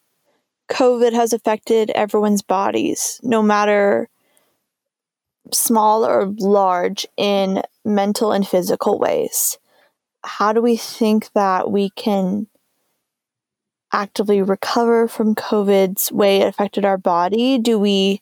covid 0.70 1.14
has 1.14 1.34
affected 1.34 1.92
everyone's 1.92 2.42
bodies 2.42 3.20
no 3.24 3.44
matter 3.44 4.10
small 5.54 6.06
or 6.06 6.26
large 6.40 7.06
in 7.18 7.62
mental 7.84 8.32
and 8.32 8.48
physical 8.48 8.98
ways. 8.98 9.58
How 10.24 10.54
do 10.54 10.62
we 10.62 10.76
think 10.76 11.32
that 11.34 11.70
we 11.72 11.92
can 11.92 12.48
actively 13.92 14.42
recover 14.42 15.08
from 15.08 15.36
covid's 15.36 16.12
way 16.12 16.42
it 16.42 16.48
affected 16.48 16.84
our 16.84 16.98
body? 16.98 17.58
Do 17.58 17.80
we 17.80 18.22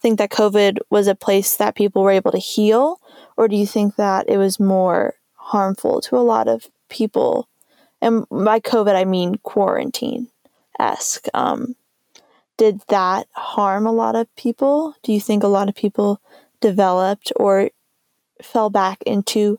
think 0.00 0.18
that 0.18 0.30
covid 0.30 0.78
was 0.90 1.06
a 1.06 1.14
place 1.14 1.56
that 1.56 1.74
people 1.74 2.02
were 2.02 2.10
able 2.10 2.30
to 2.30 2.38
heal 2.38 3.00
or 3.36 3.48
do 3.48 3.56
you 3.56 3.66
think 3.66 3.96
that 3.96 4.28
it 4.28 4.38
was 4.38 4.60
more 4.60 5.14
harmful 5.34 6.00
to 6.02 6.16
a 6.16 6.18
lot 6.18 6.48
of 6.48 6.68
people? 6.88 7.48
And 8.00 8.26
by 8.30 8.60
COVID, 8.60 8.94
I 8.94 9.04
mean 9.04 9.36
quarantine 9.42 10.28
esque. 10.78 11.26
Um, 11.34 11.76
did 12.56 12.80
that 12.88 13.26
harm 13.32 13.86
a 13.86 13.92
lot 13.92 14.16
of 14.16 14.34
people? 14.36 14.94
Do 15.02 15.12
you 15.12 15.20
think 15.20 15.42
a 15.42 15.48
lot 15.48 15.68
of 15.68 15.74
people 15.74 16.20
developed 16.60 17.32
or 17.36 17.70
fell 18.42 18.70
back 18.70 19.02
into 19.04 19.58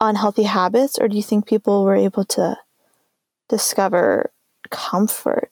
unhealthy 0.00 0.44
habits, 0.44 0.98
or 0.98 1.08
do 1.08 1.16
you 1.16 1.22
think 1.22 1.46
people 1.46 1.84
were 1.84 1.94
able 1.94 2.24
to 2.24 2.58
discover 3.48 4.30
comfort? 4.70 5.50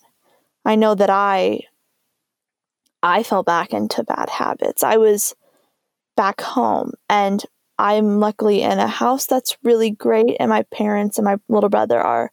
I 0.64 0.76
know 0.76 0.94
that 0.94 1.10
I 1.10 1.60
I 3.02 3.22
fell 3.22 3.42
back 3.42 3.72
into 3.72 4.04
bad 4.04 4.30
habits. 4.30 4.82
I 4.84 4.96
was 4.96 5.34
back 6.16 6.40
home. 6.40 6.92
And 7.08 7.42
I'm 7.78 8.20
luckily 8.20 8.62
in 8.62 8.78
a 8.78 8.86
house 8.86 9.26
that's 9.26 9.56
really 9.62 9.90
great, 9.90 10.36
and 10.38 10.50
my 10.50 10.62
parents 10.64 11.18
and 11.18 11.24
my 11.24 11.36
little 11.48 11.70
brother 11.70 12.00
are 12.00 12.30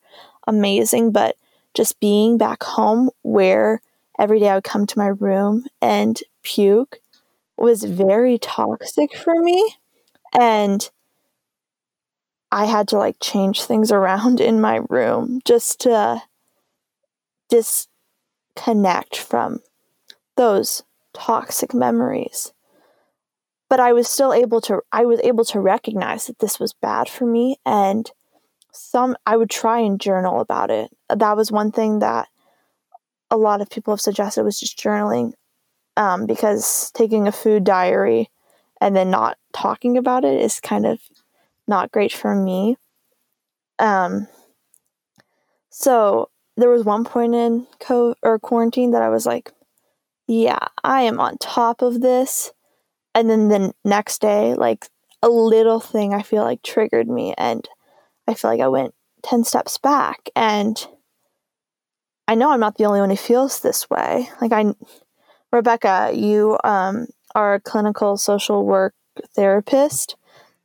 amazing. 0.47 1.11
But 1.11 1.35
just 1.73 1.99
being 1.99 2.37
back 2.37 2.63
home 2.63 3.09
where 3.23 3.81
every 4.19 4.39
day 4.39 4.49
I 4.49 4.55
would 4.55 4.63
come 4.63 4.85
to 4.87 4.97
my 4.99 5.07
room 5.07 5.65
and 5.81 6.19
puke 6.43 6.99
was 7.57 7.83
very 7.83 8.37
toxic 8.37 9.15
for 9.15 9.39
me. 9.41 9.75
And 10.39 10.89
I 12.51 12.65
had 12.65 12.87
to 12.89 12.97
like 12.97 13.17
change 13.21 13.63
things 13.63 13.91
around 13.91 14.41
in 14.41 14.59
my 14.59 14.81
room 14.89 15.41
just 15.45 15.81
to 15.81 16.21
disconnect 17.49 19.17
from 19.17 19.59
those 20.35 20.83
toxic 21.13 21.73
memories 21.73 22.53
but 23.69 23.79
I 23.79 23.93
was 23.93 24.07
still 24.07 24.33
able 24.33 24.61
to 24.61 24.81
I 24.91 25.05
was 25.05 25.19
able 25.23 25.45
to 25.45 25.59
recognize 25.59 26.27
that 26.27 26.39
this 26.39 26.59
was 26.59 26.73
bad 26.73 27.07
for 27.07 27.25
me 27.25 27.57
and 27.65 28.09
some 28.71 29.15
I 29.25 29.37
would 29.37 29.49
try 29.49 29.79
and 29.79 29.99
journal 29.99 30.41
about 30.41 30.71
it. 30.71 30.89
That 31.15 31.37
was 31.37 31.51
one 31.51 31.71
thing 31.71 31.99
that 31.99 32.27
a 33.31 33.37
lot 33.37 33.61
of 33.61 33.69
people 33.69 33.93
have 33.93 34.01
suggested 34.01 34.43
was 34.43 34.59
just 34.59 34.77
journaling 34.77 35.33
um, 35.97 36.25
because 36.25 36.91
taking 36.91 37.27
a 37.27 37.31
food 37.31 37.63
diary 37.63 38.29
and 38.81 38.95
then 38.95 39.11
not 39.11 39.37
talking 39.53 39.97
about 39.97 40.25
it 40.25 40.41
is 40.41 40.59
kind 40.59 40.85
of 40.85 40.99
not 41.67 41.91
great 41.91 42.11
for 42.11 42.33
me. 42.33 42.75
Um, 43.77 44.27
so 45.69 46.29
there 46.57 46.69
was 46.69 46.83
one 46.83 47.05
point 47.05 47.35
in 47.35 47.67
co 47.79 48.15
or 48.23 48.39
quarantine 48.39 48.91
that 48.91 49.01
I 49.01 49.09
was 49.09 49.25
like, 49.25 49.51
yeah, 50.27 50.67
I 50.83 51.03
am 51.03 51.19
on 51.19 51.37
top 51.37 51.81
of 51.81 52.01
this 52.01 52.51
and 53.15 53.29
then 53.29 53.47
the 53.47 53.73
next 53.83 54.21
day 54.21 54.53
like 54.53 54.87
a 55.21 55.29
little 55.29 55.79
thing 55.79 56.13
i 56.13 56.21
feel 56.21 56.43
like 56.43 56.61
triggered 56.63 57.07
me 57.07 57.33
and 57.37 57.67
i 58.27 58.33
feel 58.33 58.51
like 58.51 58.61
i 58.61 58.67
went 58.67 58.93
10 59.23 59.43
steps 59.43 59.77
back 59.77 60.29
and 60.35 60.87
i 62.27 62.35
know 62.35 62.51
i'm 62.51 62.59
not 62.59 62.77
the 62.77 62.85
only 62.85 62.99
one 62.99 63.09
who 63.09 63.15
feels 63.15 63.61
this 63.61 63.89
way. 63.89 64.29
Like 64.41 64.51
i 64.51 64.73
rebecca 65.51 66.11
you 66.13 66.57
um, 66.63 67.07
are 67.35 67.55
a 67.55 67.59
clinical 67.59 68.17
social 68.17 68.65
work 68.65 68.93
therapist. 69.35 70.15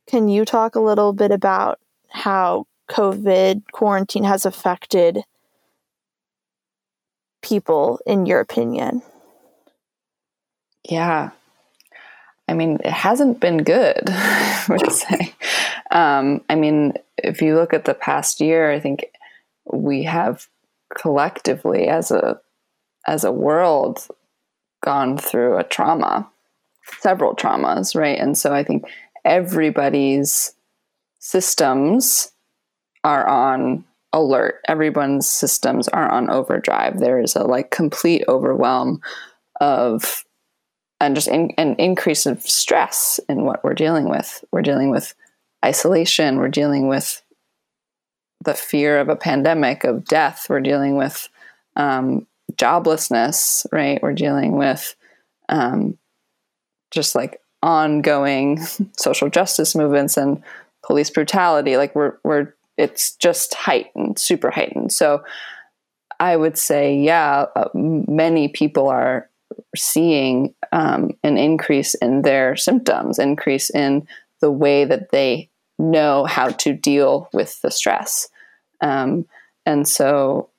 Can 0.07 0.29
you 0.29 0.45
talk 0.45 0.75
a 0.75 0.79
little 0.79 1.13
bit 1.13 1.31
about 1.31 1.79
how 2.09 2.67
covid 2.87 3.63
quarantine 3.71 4.23
has 4.23 4.45
affected 4.45 5.23
people 7.41 7.99
in 8.05 8.25
your 8.25 8.39
opinion? 8.39 9.01
Yeah 10.87 11.31
I 12.47 12.53
mean, 12.53 12.77
it 12.83 12.91
hasn't 12.91 13.39
been 13.39 13.63
good, 13.63 14.03
I 14.07 14.65
would 14.69 14.91
say. 14.91 15.33
Um, 15.91 16.41
I 16.49 16.55
mean, 16.55 16.93
if 17.17 17.41
you 17.41 17.55
look 17.55 17.73
at 17.73 17.85
the 17.85 17.93
past 17.93 18.39
year, 18.39 18.71
I 18.71 18.79
think 18.79 19.05
we 19.71 20.03
have 20.03 20.47
collectively 20.95 21.87
as 21.87 22.11
a 22.11 22.39
as 23.07 23.23
a 23.23 23.31
world 23.31 24.07
gone 24.83 25.17
through 25.17 25.57
a 25.57 25.63
trauma, 25.63 26.27
several 26.99 27.35
traumas, 27.35 27.95
right? 27.95 28.17
And 28.17 28.37
so 28.37 28.53
I 28.53 28.63
think 28.63 28.85
everybody's 29.23 30.53
systems 31.19 32.31
are 33.03 33.27
on 33.27 33.83
alert. 34.13 34.61
Everyone's 34.67 35.27
systems 35.27 35.87
are 35.89 36.09
on 36.09 36.29
overdrive. 36.29 36.99
There 36.99 37.19
is 37.19 37.35
a 37.35 37.43
like 37.43 37.69
complete 37.71 38.23
overwhelm 38.27 39.01
of 39.59 40.23
and 40.99 41.15
just 41.15 41.27
in, 41.27 41.51
an 41.57 41.75
increase 41.75 42.25
of 42.25 42.41
stress 42.41 43.19
in 43.27 43.43
what 43.43 43.63
we're 43.63 43.73
dealing 43.73 44.09
with. 44.09 44.43
We're 44.51 44.61
dealing 44.61 44.89
with 44.89 45.13
isolation. 45.63 46.37
We're 46.37 46.47
dealing 46.47 46.87
with 46.87 47.21
the 48.43 48.53
fear 48.53 48.99
of 48.99 49.09
a 49.09 49.15
pandemic, 49.15 49.83
of 49.83 50.05
death. 50.05 50.47
We're 50.49 50.61
dealing 50.61 50.95
with 50.95 51.27
um, 51.75 52.27
joblessness, 52.53 53.65
right? 53.71 54.01
We're 54.01 54.13
dealing 54.13 54.57
with 54.57 54.95
um, 55.49 55.97
just 56.91 57.15
like 57.15 57.41
ongoing 57.61 58.59
social 58.97 59.29
justice 59.29 59.75
movements 59.75 60.17
and 60.17 60.41
police 60.85 61.09
brutality. 61.09 61.77
Like 61.77 61.95
we're 61.95 62.17
we're 62.23 62.53
it's 62.77 63.15
just 63.15 63.53
heightened, 63.53 64.19
super 64.19 64.51
heightened. 64.51 64.91
So 64.91 65.23
I 66.19 66.35
would 66.35 66.57
say, 66.57 66.97
yeah, 66.97 67.45
uh, 67.55 67.69
many 67.73 68.47
people 68.47 68.87
are 68.89 69.29
seeing 69.75 70.53
um, 70.71 71.11
an 71.23 71.37
increase 71.37 71.93
in 71.95 72.21
their 72.21 72.55
symptoms, 72.55 73.19
increase 73.19 73.69
in 73.69 74.07
the 74.41 74.51
way 74.51 74.85
that 74.85 75.11
they 75.11 75.49
know 75.77 76.25
how 76.25 76.49
to 76.49 76.73
deal 76.73 77.29
with 77.33 77.61
the 77.61 77.71
stress. 77.71 78.29
Um, 78.81 79.25
and 79.65 79.87
so 79.87 80.49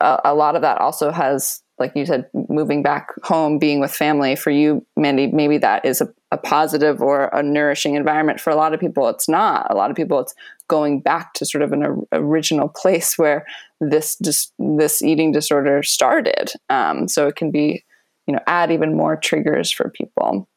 a, 0.00 0.20
a, 0.26 0.34
lot 0.34 0.56
of 0.56 0.62
that 0.62 0.78
also 0.78 1.10
has, 1.10 1.62
like 1.78 1.92
you 1.94 2.06
said, 2.06 2.28
moving 2.48 2.82
back 2.82 3.10
home, 3.22 3.58
being 3.58 3.80
with 3.80 3.92
family. 3.92 4.36
For 4.36 4.50
you, 4.50 4.84
Mandy, 4.96 5.26
maybe 5.26 5.58
that 5.58 5.84
is 5.84 6.00
a, 6.00 6.08
a 6.32 6.36
positive 6.36 7.02
or 7.02 7.26
a 7.26 7.42
nourishing 7.42 7.94
environment. 7.94 8.40
For 8.40 8.50
a 8.50 8.56
lot 8.56 8.72
of 8.72 8.80
people, 8.80 9.08
it's 9.08 9.28
not. 9.28 9.66
A 9.70 9.74
lot 9.74 9.90
of 9.90 9.96
people, 9.96 10.18
it's 10.20 10.34
going 10.68 11.00
back 11.00 11.34
to 11.34 11.46
sort 11.46 11.62
of 11.62 11.72
an 11.72 12.06
original 12.12 12.68
place 12.68 13.18
where 13.18 13.44
this 13.80 14.16
dis- 14.16 14.52
this 14.58 15.02
eating 15.02 15.32
disorder 15.32 15.82
started. 15.82 16.52
Um, 16.70 17.08
so 17.08 17.26
it 17.26 17.36
can 17.36 17.50
be, 17.50 17.84
you 18.26 18.34
know, 18.34 18.40
add 18.46 18.72
even 18.72 18.96
more 18.96 19.16
triggers 19.16 19.70
for 19.70 19.90
people. 19.90 20.48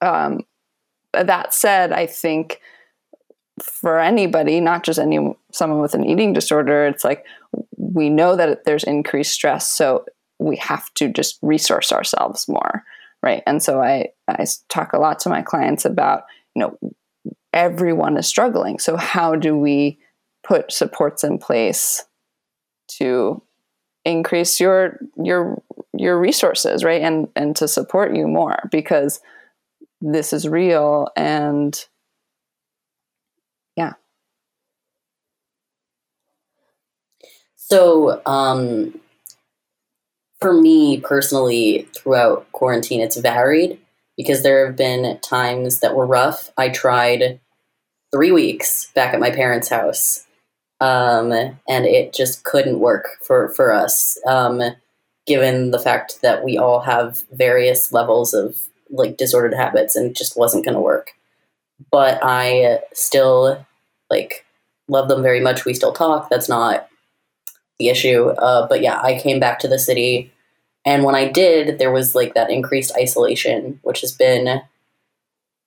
Um, 0.00 0.40
that 1.12 1.54
said, 1.54 1.92
I 1.92 2.06
think 2.06 2.60
for 3.60 3.98
anybody, 3.98 4.60
not 4.60 4.84
just 4.84 4.98
any 4.98 5.34
someone 5.52 5.80
with 5.80 5.94
an 5.94 6.04
eating 6.04 6.32
disorder, 6.32 6.86
it's 6.86 7.04
like 7.04 7.24
we 7.76 8.08
know 8.08 8.36
that 8.36 8.64
there's 8.64 8.84
increased 8.84 9.32
stress, 9.32 9.70
so 9.70 10.04
we 10.38 10.56
have 10.56 10.92
to 10.94 11.08
just 11.08 11.38
resource 11.42 11.92
ourselves 11.92 12.48
more, 12.48 12.84
right? 13.22 13.42
And 13.46 13.62
so 13.62 13.80
I 13.80 14.08
I 14.28 14.46
talk 14.68 14.92
a 14.92 14.98
lot 14.98 15.20
to 15.20 15.28
my 15.28 15.42
clients 15.42 15.84
about 15.84 16.24
you 16.54 16.62
know 16.62 16.92
everyone 17.52 18.16
is 18.16 18.26
struggling, 18.26 18.78
so 18.78 18.96
how 18.96 19.34
do 19.34 19.56
we 19.56 19.98
put 20.42 20.72
supports 20.72 21.22
in 21.24 21.38
place 21.38 22.04
to 22.98 23.42
increase 24.04 24.60
your 24.60 24.98
your 25.22 25.62
your 26.00 26.18
resources, 26.18 26.82
right? 26.82 27.02
And 27.02 27.28
and 27.36 27.54
to 27.56 27.68
support 27.68 28.14
you 28.14 28.26
more 28.26 28.68
because 28.70 29.20
this 30.00 30.32
is 30.32 30.48
real 30.48 31.08
and 31.16 31.84
yeah. 33.76 33.92
So, 37.56 38.20
um, 38.26 38.98
for 40.40 40.52
me 40.54 41.00
personally, 41.00 41.86
throughout 41.94 42.50
quarantine, 42.52 43.00
it's 43.00 43.18
varied 43.18 43.78
because 44.16 44.42
there 44.42 44.66
have 44.66 44.76
been 44.76 45.20
times 45.20 45.80
that 45.80 45.94
were 45.94 46.06
rough. 46.06 46.50
I 46.56 46.70
tried 46.70 47.40
three 48.12 48.32
weeks 48.32 48.90
back 48.94 49.14
at 49.14 49.20
my 49.20 49.30
parents' 49.30 49.68
house, 49.68 50.26
um, 50.80 51.30
and 51.32 51.86
it 51.86 52.14
just 52.14 52.42
couldn't 52.44 52.80
work 52.80 53.18
for 53.22 53.50
for 53.50 53.72
us, 53.72 54.18
um, 54.26 54.62
given 55.30 55.70
the 55.70 55.78
fact 55.78 56.18
that 56.22 56.44
we 56.44 56.58
all 56.58 56.80
have 56.80 57.24
various 57.30 57.92
levels 57.92 58.34
of 58.34 58.56
like 58.90 59.16
disordered 59.16 59.54
habits, 59.54 59.94
and 59.94 60.10
it 60.10 60.16
just 60.16 60.36
wasn't 60.36 60.64
going 60.64 60.74
to 60.74 60.80
work. 60.80 61.12
But 61.92 62.18
I 62.20 62.80
still 62.92 63.64
like 64.10 64.44
love 64.88 65.08
them 65.08 65.22
very 65.22 65.38
much. 65.38 65.64
We 65.64 65.72
still 65.72 65.92
talk. 65.92 66.28
That's 66.28 66.48
not 66.48 66.88
the 67.78 67.90
issue. 67.90 68.30
Uh, 68.30 68.66
but 68.66 68.82
yeah, 68.82 69.00
I 69.00 69.20
came 69.20 69.38
back 69.38 69.60
to 69.60 69.68
the 69.68 69.78
city, 69.78 70.32
and 70.84 71.04
when 71.04 71.14
I 71.14 71.30
did, 71.30 71.78
there 71.78 71.92
was 71.92 72.16
like 72.16 72.34
that 72.34 72.50
increased 72.50 72.96
isolation, 73.00 73.78
which 73.84 74.00
has 74.00 74.10
been 74.10 74.62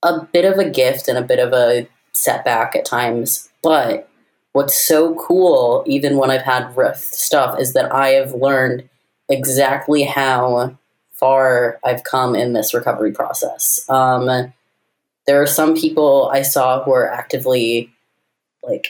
a 0.04 0.26
bit 0.34 0.44
of 0.44 0.60
a 0.60 0.70
gift 0.70 1.08
and 1.08 1.18
a 1.18 1.22
bit 1.22 1.40
of 1.40 1.54
a 1.54 1.88
setback 2.12 2.76
at 2.76 2.84
times. 2.84 3.50
But 3.62 4.10
what's 4.52 4.76
so 4.86 5.16
cool, 5.16 5.86
even 5.88 6.18
when 6.18 6.32
I've 6.32 6.42
had 6.42 6.76
rough 6.76 6.98
stuff, 6.98 7.58
is 7.62 7.72
that 7.72 7.94
I 7.94 8.10
have 8.10 8.34
learned 8.34 8.90
exactly 9.30 10.04
how 10.04 10.78
far 11.12 11.80
I've 11.84 12.04
come 12.04 12.36
in 12.36 12.54
this 12.54 12.74
recovery 12.74 13.12
process. 13.12 13.88
Um, 13.90 14.54
there 15.26 15.42
are 15.42 15.48
some 15.48 15.76
people 15.76 16.30
I 16.34 16.42
saw 16.42 16.84
who 16.84 16.92
are 16.92 17.10
actively 17.10 17.94
like 18.62 18.88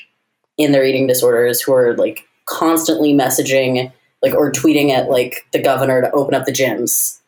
in 0.57 0.71
their 0.71 0.85
eating 0.85 1.07
disorders 1.07 1.61
who 1.61 1.73
are 1.73 1.95
like 1.95 2.27
constantly 2.45 3.13
messaging 3.13 3.91
like 4.21 4.33
or 4.33 4.51
tweeting 4.51 4.89
at 4.91 5.09
like 5.09 5.45
the 5.51 5.61
governor 5.61 6.01
to 6.01 6.11
open 6.11 6.33
up 6.33 6.45
the 6.45 6.51
gyms 6.51 7.19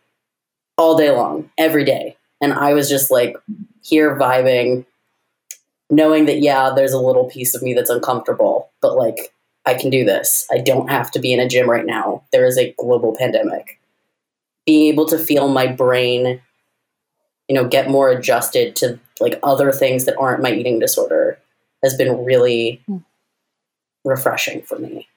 all 0.77 0.97
day 0.97 1.11
long 1.11 1.49
every 1.57 1.85
day 1.85 2.15
and 2.41 2.53
i 2.53 2.73
was 2.73 2.89
just 2.89 3.09
like 3.09 3.35
here 3.81 4.17
vibing 4.17 4.85
knowing 5.89 6.25
that 6.25 6.39
yeah 6.39 6.71
there's 6.75 6.93
a 6.93 6.99
little 6.99 7.29
piece 7.29 7.55
of 7.55 7.61
me 7.61 7.73
that's 7.73 7.89
uncomfortable 7.89 8.69
but 8.81 8.95
like 8.95 9.33
i 9.65 9.73
can 9.73 9.89
do 9.89 10.03
this 10.03 10.47
i 10.51 10.57
don't 10.57 10.89
have 10.89 11.11
to 11.11 11.19
be 11.19 11.33
in 11.33 11.39
a 11.39 11.47
gym 11.47 11.69
right 11.69 11.85
now 11.85 12.23
there 12.31 12.45
is 12.45 12.57
a 12.57 12.73
global 12.77 13.15
pandemic 13.15 13.79
being 14.65 14.91
able 14.91 15.05
to 15.05 15.17
feel 15.17 15.47
my 15.47 15.67
brain 15.67 16.41
you 17.47 17.55
know 17.55 17.67
get 17.67 17.89
more 17.89 18.09
adjusted 18.09 18.75
to 18.75 18.99
like 19.19 19.39
other 19.43 19.71
things 19.71 20.05
that 20.05 20.17
aren't 20.17 20.41
my 20.41 20.51
eating 20.51 20.79
disorder 20.79 21.39
has 21.83 21.95
been 21.95 22.25
really 22.25 22.81
hmm. 22.87 22.97
refreshing 24.03 24.61
for 24.63 24.77
me. 24.79 25.07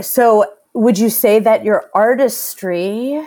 So, 0.00 0.46
would 0.74 0.96
you 0.98 1.10
say 1.10 1.40
that 1.40 1.64
your 1.64 1.90
artistry 1.92 3.20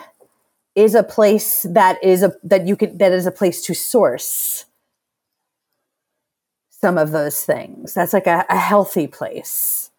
is 0.74 0.96
a 0.96 1.04
place 1.04 1.66
that 1.70 2.02
is 2.02 2.24
a 2.24 2.34
that 2.44 2.66
you 2.66 2.78
can 2.78 2.98
that 2.98 3.12
is 3.12 3.26
a 3.26 3.32
place 3.32 3.62
to 3.64 3.74
source 3.74 4.66
some 6.82 6.98
of 6.98 7.12
those 7.12 7.44
things? 7.44 7.94
That's 7.94 8.14
like 8.14 8.28
a, 8.28 8.46
a 8.50 8.58
healthy 8.58 9.08
place. 9.08 9.92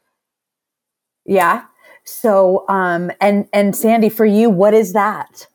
Yeah. 1.25 1.65
So, 2.05 2.65
um, 2.69 3.13
and 3.21 3.49
and 3.53 3.77
Sandy, 3.77 4.09
for 4.09 4.27
you, 4.27 4.51
what 4.51 4.75
is 4.75 4.93
that? 4.93 5.47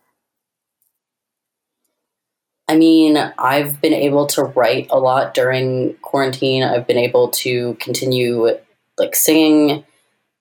I 2.70 2.78
mean, 2.78 3.18
I've 3.38 3.82
been 3.82 3.94
able 3.94 4.28
to 4.28 4.44
write 4.44 4.88
a 4.90 5.00
lot 5.00 5.34
during 5.34 5.96
quarantine. 6.02 6.64
I've 6.64 6.88
been 6.88 6.98
able 6.98 7.30
to 7.30 7.76
continue 7.76 8.58
like 8.98 9.16
singing, 9.16 9.86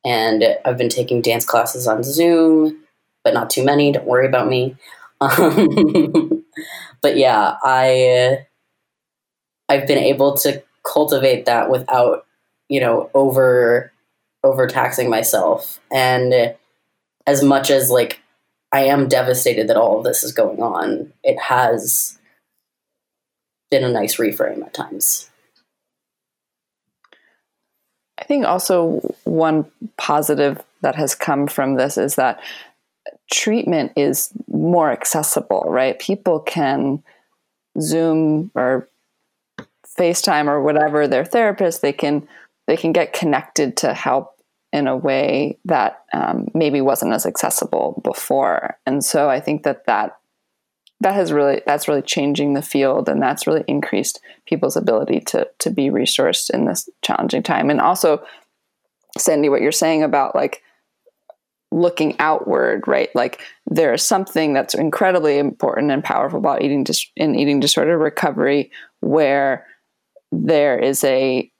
and 0.05 0.44
I've 0.64 0.79
been 0.79 0.88
taking 0.88 1.22
dance 1.22 1.44
classes 1.44 1.87
on 1.87 2.03
Zoom, 2.03 2.85
but 3.25 3.35
not 3.35 3.51
too 3.51 3.64
many. 3.64 3.92
Don't 3.92 4.07
worry 4.07 4.27
about 4.27 4.49
me. 4.49 4.77
Um, 5.20 6.44
but 7.03 7.16
yeah, 7.16 7.57
I 7.62 8.46
I've 9.68 9.87
been 9.87 9.99
able 9.99 10.35
to 10.38 10.62
cultivate 10.87 11.46
that 11.46 11.70
without 11.70 12.27
you 12.68 12.81
know 12.81 13.11
over 13.14 13.92
overtaxing 14.44 15.11
myself 15.11 15.81
and 15.90 16.55
as 17.27 17.42
much 17.42 17.71
as 17.71 17.90
like 17.90 18.21
I 18.73 18.85
am 18.85 19.08
devastated 19.08 19.69
that 19.69 19.77
all 19.77 19.98
of 19.98 20.04
this 20.04 20.23
is 20.23 20.33
going 20.33 20.60
on. 20.60 21.13
It 21.23 21.40
has 21.40 22.19
been 23.71 23.85
a 23.85 23.90
nice 23.90 24.17
reframe 24.17 24.63
at 24.65 24.75
times. 24.75 25.31
I 28.19 28.25
think 28.25 28.44
also 28.44 29.15
one 29.25 29.71
positive 29.96 30.63
that 30.83 30.96
has 30.96 31.15
come 31.15 31.46
from 31.46 31.77
this 31.77 31.96
is 31.96 32.17
that 32.17 32.40
treatment 33.33 33.92
is 33.96 34.31
more 34.48 34.90
accessible, 34.90 35.65
right? 35.69 35.98
People 35.98 36.40
can 36.40 37.02
Zoom 37.81 38.50
or 38.54 38.88
FaceTime 39.99 40.47
or 40.47 40.63
whatever 40.63 41.07
their 41.07 41.25
therapist, 41.25 41.83
they 41.83 41.92
can 41.92 42.27
they 42.67 42.77
can 42.77 42.92
get 42.92 43.13
connected 43.13 43.77
to 43.79 43.94
help 43.94 44.40
in 44.73 44.88
a 44.88 44.97
way 44.97 45.59
that 45.65 46.05
um, 46.13 46.49
maybe 46.53 46.81
wasn't 46.81 47.13
as 47.13 47.25
accessible 47.25 48.01
before. 48.03 48.77
And 48.85 49.05
so 49.05 49.31
I 49.31 49.40
think 49.40 49.63
that 49.63 49.87
that 49.87 50.19
that 51.01 51.15
has 51.15 51.33
really 51.33 51.63
that's 51.67 51.88
really 51.88 52.03
changing 52.03 52.55
the 52.55 52.63
field 52.63 53.09
and 53.09 53.23
that's 53.23 53.47
really 53.47 53.65
increased 53.69 54.21
people's 54.47 54.77
ability 54.77 55.21
to 55.21 55.49
to 55.59 55.71
be 55.71 55.90
resourced 55.90 56.51
in 56.51 56.65
this 56.65 56.88
challenging 57.03 57.42
time 57.42 57.71
and 57.71 57.81
also 57.81 58.25
Sandy, 59.19 59.49
what 59.49 59.63
you're 59.63 59.73
saying 59.73 60.03
about 60.03 60.35
like 60.35 60.63
looking 61.73 62.17
outward, 62.19 62.87
right? 62.87 63.15
Like 63.15 63.40
there's 63.67 64.03
something 64.03 64.53
that's 64.53 64.75
incredibly 64.75 65.38
important 65.38 65.90
and 65.90 66.03
powerful 66.03 66.38
about 66.38 66.63
eating 66.63 66.85
dis- 66.85 67.11
in 67.17 67.35
eating 67.35 67.61
disorder 67.61 67.99
recovery, 67.99 68.71
where 69.01 69.67
there 70.44 70.78
is 70.78 71.04
a 71.04 71.50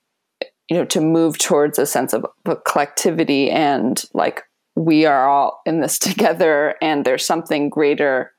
you 0.69 0.75
know 0.75 0.85
to 0.85 1.01
move 1.01 1.37
towards 1.37 1.79
a 1.79 1.85
sense 1.85 2.13
of 2.13 2.25
collectivity 2.65 3.49
and 3.49 4.03
like 4.13 4.43
we 4.75 5.05
are 5.05 5.27
all 5.27 5.61
in 5.65 5.81
this 5.81 5.97
together 5.99 6.75
and 6.81 7.05
there's 7.05 7.25
something 7.25 7.69
greater 7.69 8.31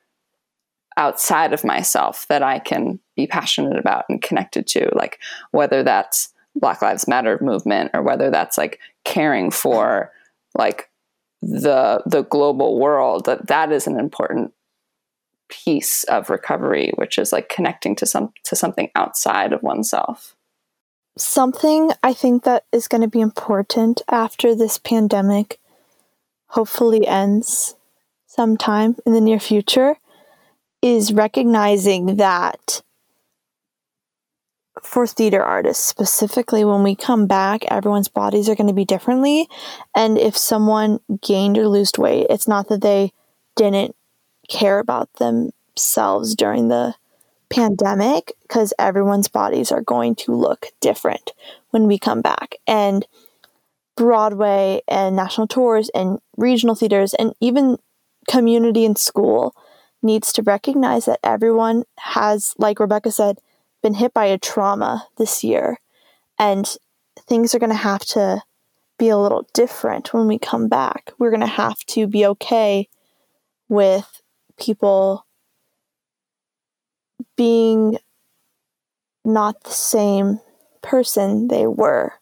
outside 0.97 1.53
of 1.53 1.63
myself 1.63 2.25
that 2.27 2.43
I 2.43 2.59
can 2.59 2.99
be 3.15 3.25
passionate 3.25 3.77
about 3.77 4.05
and 4.09 4.21
connected 4.21 4.67
to 4.67 4.89
like 4.93 5.19
whether 5.51 5.81
that's 5.81 6.33
Black 6.55 6.81
Lives 6.81 7.07
Matter 7.07 7.37
movement 7.41 7.91
or 7.93 8.01
whether 8.01 8.29
that's 8.29 8.57
like 8.57 8.79
caring 9.05 9.49
for 9.49 10.11
like 10.57 10.89
the 11.41 12.03
the 12.05 12.23
global 12.23 12.79
world 12.79 13.25
that 13.25 13.47
that 13.47 13.71
is 13.71 13.87
an 13.87 13.97
important 13.97 14.53
piece 15.49 16.03
of 16.05 16.29
recovery 16.29 16.91
which 16.95 17.17
is 17.17 17.31
like 17.31 17.49
connecting 17.49 17.95
to 17.95 18.05
some 18.05 18.31
to 18.43 18.55
something 18.55 18.89
outside 18.95 19.53
of 19.53 19.63
oneself. 19.63 20.35
Something 21.17 21.91
i 22.03 22.13
think 22.13 22.43
that 22.43 22.63
is 22.71 22.87
going 22.87 23.01
to 23.01 23.07
be 23.07 23.21
important 23.21 24.01
after 24.09 24.55
this 24.55 24.77
pandemic 24.77 25.59
hopefully 26.49 27.05
ends 27.07 27.75
sometime 28.27 28.95
in 29.05 29.13
the 29.13 29.21
near 29.21 29.39
future 29.39 29.97
is 30.81 31.13
recognizing 31.13 32.17
that 32.17 32.81
for 34.83 35.05
theater 35.05 35.43
artists 35.43 35.85
specifically 35.85 36.63
when 36.63 36.83
we 36.83 36.95
come 36.95 37.27
back 37.27 37.65
everyone's 37.69 38.07
bodies 38.07 38.47
are 38.47 38.55
going 38.55 38.67
to 38.67 38.73
be 38.73 38.85
differently. 38.85 39.47
And 39.93 40.17
if 40.17 40.37
someone 40.37 40.99
gained 41.21 41.57
or 41.57 41.67
lost 41.67 41.97
weight 41.97 42.27
it's 42.29 42.47
not 42.47 42.69
that 42.69 42.81
they 42.81 43.11
didn't 43.55 43.95
care 44.49 44.79
about 44.79 45.11
themselves 45.13 46.35
during 46.35 46.67
the 46.67 46.95
pandemic 47.49 48.33
because 48.43 48.73
everyone's 48.77 49.27
bodies 49.27 49.71
are 49.71 49.81
going 49.81 50.15
to 50.15 50.33
look 50.33 50.67
different 50.81 51.31
when 51.71 51.87
we 51.87 51.97
come 51.97 52.21
back 52.21 52.55
and 52.67 53.07
broadway 53.95 54.81
and 54.87 55.15
national 55.15 55.47
tours 55.47 55.89
and 55.95 56.19
regional 56.37 56.75
theaters 56.75 57.15
and 57.15 57.33
even 57.41 57.77
community 58.27 58.85
and 58.85 58.97
school 58.97 59.55
needs 60.03 60.31
to 60.31 60.43
recognize 60.43 61.05
that 61.05 61.19
everyone 61.23 61.83
has 61.97 62.53
like 62.59 62.79
rebecca 62.79 63.11
said 63.11 63.39
been 63.81 63.95
hit 63.95 64.13
by 64.13 64.25
a 64.25 64.37
trauma 64.37 65.07
this 65.17 65.43
year 65.43 65.79
and 66.37 66.77
things 67.27 67.53
are 67.53 67.59
going 67.59 67.71
to 67.71 67.75
have 67.75 68.05
to 68.05 68.41
be 68.99 69.09
a 69.09 69.17
little 69.17 69.47
different 69.53 70.13
when 70.13 70.27
we 70.27 70.37
come 70.37 70.67
back. 70.67 71.11
We're 71.17 71.31
going 71.31 71.39
to 71.41 71.47
have 71.47 71.79
to 71.87 72.05
be 72.05 72.25
okay 72.25 72.87
with 73.67 74.18
people 74.59 75.25
being 77.35 77.97
not 79.25 79.63
the 79.63 79.71
same 79.71 80.39
person 80.81 81.47
they 81.47 81.67
were 81.67 82.13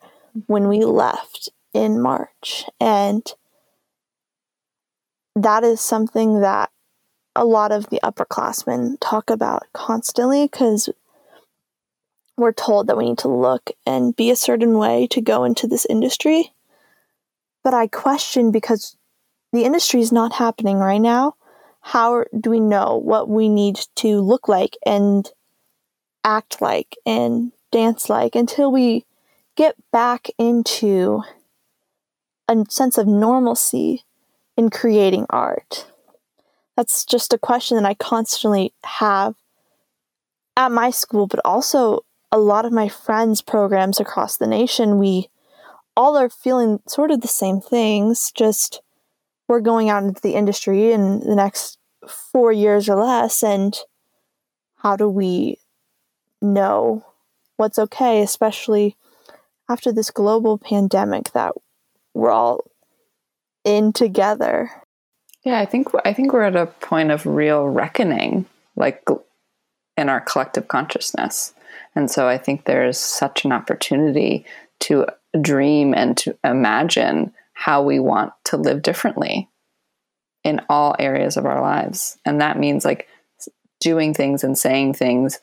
when 0.45 0.67
we 0.67 0.83
left 0.83 1.49
in 1.73 2.01
March. 2.01 2.65
And 2.79 3.23
that 5.35 5.63
is 5.63 5.81
something 5.81 6.41
that 6.41 6.71
a 7.35 7.45
lot 7.45 7.71
of 7.71 7.89
the 7.89 7.99
upperclassmen 8.03 8.97
talk 8.99 9.29
about 9.29 9.63
constantly 9.73 10.45
because 10.45 10.89
we're 12.35 12.51
told 12.51 12.87
that 12.87 12.97
we 12.97 13.09
need 13.09 13.17
to 13.19 13.27
look 13.27 13.71
and 13.85 14.15
be 14.15 14.29
a 14.31 14.35
certain 14.35 14.77
way 14.77 15.07
to 15.07 15.21
go 15.21 15.43
into 15.43 15.67
this 15.67 15.85
industry. 15.89 16.53
But 17.63 17.73
I 17.73 17.87
question 17.87 18.51
because 18.51 18.95
the 19.53 19.63
industry 19.63 20.01
is 20.01 20.11
not 20.11 20.33
happening 20.33 20.77
right 20.77 21.01
now. 21.01 21.35
How 21.81 22.25
do 22.39 22.49
we 22.49 22.59
know 22.59 22.97
what 22.97 23.29
we 23.29 23.49
need 23.49 23.79
to 23.97 24.19
look 24.19 24.47
like 24.47 24.77
and 24.85 25.29
act 26.23 26.61
like 26.61 26.97
and 27.05 27.51
dance 27.71 28.09
like 28.09 28.35
until 28.35 28.71
we 28.71 29.05
get 29.55 29.75
back 29.91 30.29
into 30.37 31.23
a 32.47 32.65
sense 32.69 32.97
of 32.97 33.07
normalcy 33.07 34.03
in 34.57 34.69
creating 34.69 35.25
art? 35.29 35.87
That's 36.75 37.05
just 37.05 37.33
a 37.33 37.37
question 37.37 37.77
that 37.77 37.85
I 37.85 37.93
constantly 37.93 38.73
have 38.83 39.35
at 40.55 40.71
my 40.71 40.91
school, 40.91 41.27
but 41.27 41.39
also 41.45 42.03
a 42.31 42.37
lot 42.37 42.65
of 42.65 42.73
my 42.73 42.89
friends' 42.89 43.41
programs 43.41 43.99
across 43.99 44.37
the 44.37 44.47
nation, 44.47 44.99
we 44.99 45.29
all 45.95 46.17
are 46.17 46.29
feeling 46.29 46.79
sort 46.87 47.11
of 47.11 47.21
the 47.21 47.27
same 47.27 47.61
things, 47.61 48.31
just 48.35 48.81
we're 49.47 49.61
going 49.61 49.89
out 49.89 50.03
into 50.03 50.21
the 50.21 50.35
industry 50.35 50.91
in 50.91 51.19
the 51.21 51.35
next 51.35 51.77
four 52.07 52.51
years 52.51 52.89
or 52.89 52.95
less, 52.95 53.43
and 53.43 53.77
how 54.77 54.95
do 54.95 55.09
we 55.09 55.57
know 56.41 57.05
what's 57.55 57.79
okay, 57.79 58.21
especially 58.21 58.95
after 59.69 59.91
this 59.91 60.11
global 60.11 60.57
pandemic 60.57 61.31
that 61.33 61.53
we're 62.13 62.31
all 62.31 62.61
in 63.63 63.91
together? 63.91 64.71
Yeah, 65.43 65.59
I 65.59 65.65
think 65.65 65.87
I 66.05 66.13
think 66.13 66.33
we're 66.33 66.43
at 66.43 66.55
a 66.55 66.65
point 66.65 67.11
of 67.11 67.25
real 67.25 67.67
reckoning, 67.67 68.45
like 68.75 69.03
in 69.97 70.09
our 70.09 70.21
collective 70.21 70.67
consciousness. 70.67 71.53
And 71.95 72.11
so 72.11 72.27
I 72.27 72.37
think 72.37 72.65
there's 72.65 72.97
such 72.97 73.43
an 73.43 73.51
opportunity 73.51 74.45
to 74.81 75.07
dream 75.41 75.93
and 75.93 76.15
to 76.17 76.37
imagine 76.43 77.33
how 77.57 77.81
we 77.81 77.99
want 77.99 78.33
to 78.45 78.57
live 78.57 78.81
differently 78.81 79.49
in 80.43 80.61
all 80.69 80.95
areas 80.99 81.37
of 81.37 81.45
our 81.45 81.61
lives. 81.61 82.17
And 82.25 82.41
that 82.41 82.59
means 82.59 82.85
like 82.85 83.07
doing 83.79 84.13
things 84.13 84.43
and 84.43 84.57
saying 84.57 84.93
things 84.93 85.39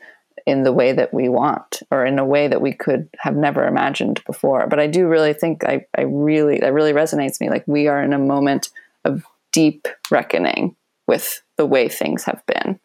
in 0.47 0.63
the 0.63 0.73
way 0.73 0.93
that 0.93 1.13
we 1.13 1.29
want 1.29 1.83
or 1.91 2.05
in 2.05 2.19
a 2.19 2.25
way 2.25 2.49
that 2.49 2.61
we 2.61 2.73
could 2.73 3.09
have 3.19 3.37
never 3.37 3.67
imagined 3.67 4.23
before. 4.27 4.67
But 4.67 4.81
I 4.81 4.87
do 4.87 5.07
really 5.07 5.33
think 5.33 5.65
I, 5.65 5.87
I 5.97 6.03
really 6.03 6.59
that 6.61 6.73
really 6.73 6.93
resonates 6.93 7.41
me. 7.41 7.51
Like 7.51 7.67
we 7.67 7.89
are 7.89 8.03
in 8.03 8.13
a 8.13 8.19
moment 8.19 8.71
of 9.05 9.25
deep 9.53 9.89
reckoning 10.11 10.77
with 11.07 11.43
the 11.57 11.67
way 11.67 11.89
things 11.89 12.25
have 12.25 12.43
been 12.47 12.79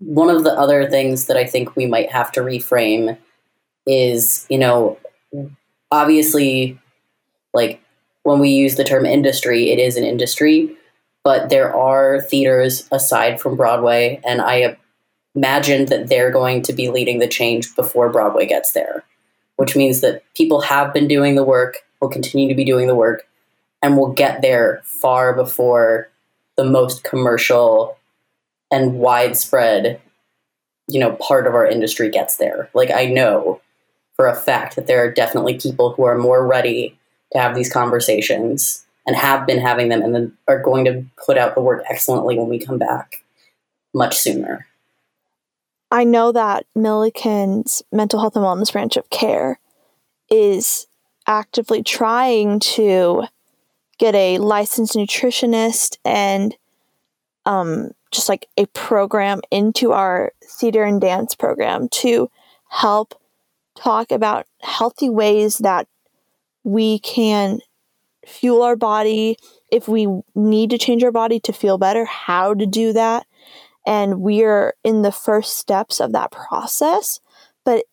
one 0.00 0.30
of 0.30 0.44
the 0.44 0.52
other 0.52 0.88
things 0.88 1.26
that 1.26 1.36
I 1.36 1.44
think 1.44 1.76
we 1.76 1.86
might 1.86 2.10
have 2.10 2.32
to 2.32 2.40
reframe 2.40 3.18
is, 3.86 4.46
you 4.48 4.58
know, 4.58 4.98
obviously, 5.90 6.78
like 7.52 7.82
when 8.22 8.38
we 8.38 8.50
use 8.50 8.76
the 8.76 8.84
term 8.84 9.06
industry, 9.06 9.70
it 9.70 9.78
is 9.78 9.96
an 9.96 10.04
industry, 10.04 10.76
but 11.24 11.50
there 11.50 11.74
are 11.74 12.20
theaters 12.20 12.88
aside 12.90 13.40
from 13.40 13.56
Broadway, 13.56 14.20
and 14.24 14.40
I 14.40 14.76
imagine 15.34 15.86
that 15.86 16.08
they're 16.08 16.30
going 16.30 16.62
to 16.62 16.72
be 16.72 16.90
leading 16.90 17.18
the 17.18 17.28
change 17.28 17.74
before 17.76 18.10
Broadway 18.10 18.46
gets 18.46 18.72
there, 18.72 19.04
which 19.56 19.76
means 19.76 20.00
that 20.00 20.22
people 20.34 20.60
have 20.62 20.92
been 20.92 21.08
doing 21.08 21.34
the 21.34 21.44
work, 21.44 21.78
will 22.00 22.08
continue 22.08 22.48
to 22.48 22.54
be 22.54 22.64
doing 22.64 22.86
the 22.86 22.94
work, 22.94 23.26
and 23.82 23.96
will 23.96 24.12
get 24.12 24.42
there 24.42 24.82
far 24.84 25.34
before 25.34 26.10
the 26.56 26.64
most 26.64 27.04
commercial 27.04 27.96
and 28.70 28.94
widespread 28.94 30.00
you 30.90 30.98
know 30.98 31.12
part 31.12 31.46
of 31.46 31.54
our 31.54 31.66
industry 31.66 32.10
gets 32.10 32.36
there. 32.36 32.68
Like 32.74 32.90
i 32.90 33.06
know 33.06 33.60
for 34.16 34.26
a 34.26 34.36
fact 34.36 34.76
that 34.76 34.86
there 34.86 35.02
are 35.02 35.10
definitely 35.10 35.58
people 35.58 35.94
who 35.94 36.04
are 36.04 36.18
more 36.18 36.46
ready 36.46 36.98
to 37.32 37.38
have 37.38 37.54
these 37.54 37.72
conversations 37.72 38.84
and 39.06 39.16
have 39.16 39.46
been 39.46 39.60
having 39.60 39.88
them 39.88 40.02
and 40.02 40.14
then 40.14 40.36
are 40.48 40.62
going 40.62 40.84
to 40.84 41.04
put 41.24 41.38
out 41.38 41.54
the 41.54 41.60
work 41.60 41.84
excellently 41.88 42.38
when 42.38 42.48
we 42.48 42.58
come 42.58 42.78
back 42.78 43.24
much 43.94 44.16
sooner. 44.16 44.66
I 45.90 46.04
know 46.04 46.32
that 46.32 46.66
Millikin's 46.76 47.82
mental 47.90 48.20
health 48.20 48.36
and 48.36 48.44
wellness 48.44 48.72
branch 48.72 48.96
of 48.96 49.10
care 49.10 49.58
is 50.30 50.86
actively 51.26 51.82
trying 51.82 52.60
to 52.60 53.24
get 53.98 54.14
a 54.14 54.38
licensed 54.38 54.94
nutritionist 54.94 55.98
and 56.04 56.56
um, 57.44 57.90
just 58.10 58.28
like 58.28 58.46
a 58.56 58.66
program 58.66 59.40
into 59.50 59.92
our 59.92 60.32
theater 60.44 60.84
and 60.84 61.00
dance 61.00 61.34
program 61.34 61.88
to 61.88 62.30
help 62.68 63.20
talk 63.76 64.10
about 64.10 64.46
healthy 64.60 65.08
ways 65.08 65.58
that 65.58 65.88
we 66.64 66.98
can 66.98 67.60
fuel 68.26 68.62
our 68.62 68.76
body. 68.76 69.36
If 69.70 69.88
we 69.88 70.06
need 70.34 70.70
to 70.70 70.78
change 70.78 71.02
our 71.04 71.12
body 71.12 71.40
to 71.40 71.52
feel 71.52 71.78
better 71.78 72.04
how 72.04 72.54
to 72.54 72.66
do 72.66 72.92
that. 72.92 73.26
And 73.86 74.20
we're 74.20 74.74
in 74.84 75.02
the 75.02 75.12
first 75.12 75.56
steps 75.56 76.00
of 76.00 76.12
that 76.12 76.30
process. 76.30 77.20
But 77.64 77.84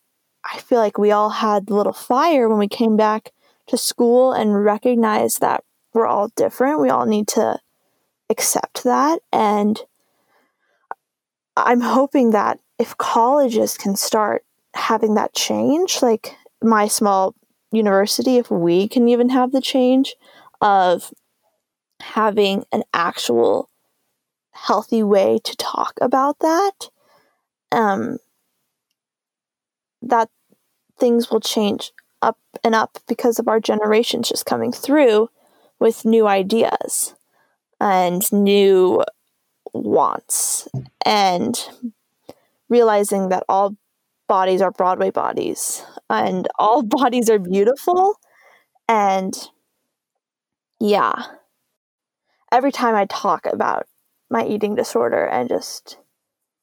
i 0.43 0.59
feel 0.59 0.79
like 0.79 0.97
we 0.97 1.11
all 1.11 1.29
had 1.29 1.69
a 1.69 1.73
little 1.73 1.93
fire 1.93 2.47
when 2.47 2.57
we 2.57 2.67
came 2.67 2.95
back 2.95 3.33
to 3.67 3.77
school 3.77 4.31
and 4.31 4.63
recognized 4.63 5.41
that 5.41 5.63
we're 5.93 6.07
all 6.07 6.29
different. 6.35 6.81
We 6.81 6.89
all 6.89 7.05
need 7.05 7.27
to 7.29 7.59
accept 8.29 8.83
that. 8.83 9.19
And 9.31 9.81
I'm 11.55 11.81
hoping 11.81 12.31
that 12.31 12.59
if 12.79 12.97
colleges 12.97 13.77
can 13.77 13.95
start 13.95 14.45
having 14.73 15.15
that 15.15 15.33
change, 15.33 16.01
like 16.01 16.35
my 16.61 16.87
small 16.87 17.35
university 17.71 18.37
if 18.37 18.49
we 18.49 18.87
can 18.87 19.07
even 19.07 19.29
have 19.29 19.51
the 19.51 19.61
change 19.61 20.15
of 20.61 21.13
having 22.01 22.63
an 22.71 22.83
actual 22.93 23.69
healthy 24.51 25.03
way 25.03 25.39
to 25.43 25.55
talk 25.57 25.93
about 26.01 26.39
that 26.39 26.89
um 27.71 28.17
that 30.01 30.29
things 30.99 31.29
will 31.29 31.39
change 31.39 31.91
up 32.21 32.37
and 32.63 32.73
up 32.75 32.97
because 33.07 33.39
of 33.39 33.47
our 33.47 33.59
generations 33.59 34.29
just 34.29 34.45
coming 34.45 34.71
through 34.71 35.29
with 35.79 36.05
new 36.05 36.27
ideas 36.27 37.13
and 37.79 38.31
new 38.31 39.03
wants 39.73 40.67
and 41.05 41.67
realizing 42.69 43.29
that 43.29 43.43
all 43.47 43.75
bodies 44.27 44.61
are 44.61 44.71
Broadway 44.71 45.09
bodies 45.11 45.83
and 46.09 46.47
all 46.57 46.83
bodies 46.83 47.29
are 47.29 47.39
beautiful. 47.39 48.15
And 48.87 49.33
yeah, 50.79 51.23
every 52.51 52.71
time 52.71 52.95
I 52.95 53.05
talk 53.05 53.45
about 53.45 53.87
my 54.29 54.45
eating 54.45 54.75
disorder 54.75 55.25
and 55.25 55.49
just 55.49 55.97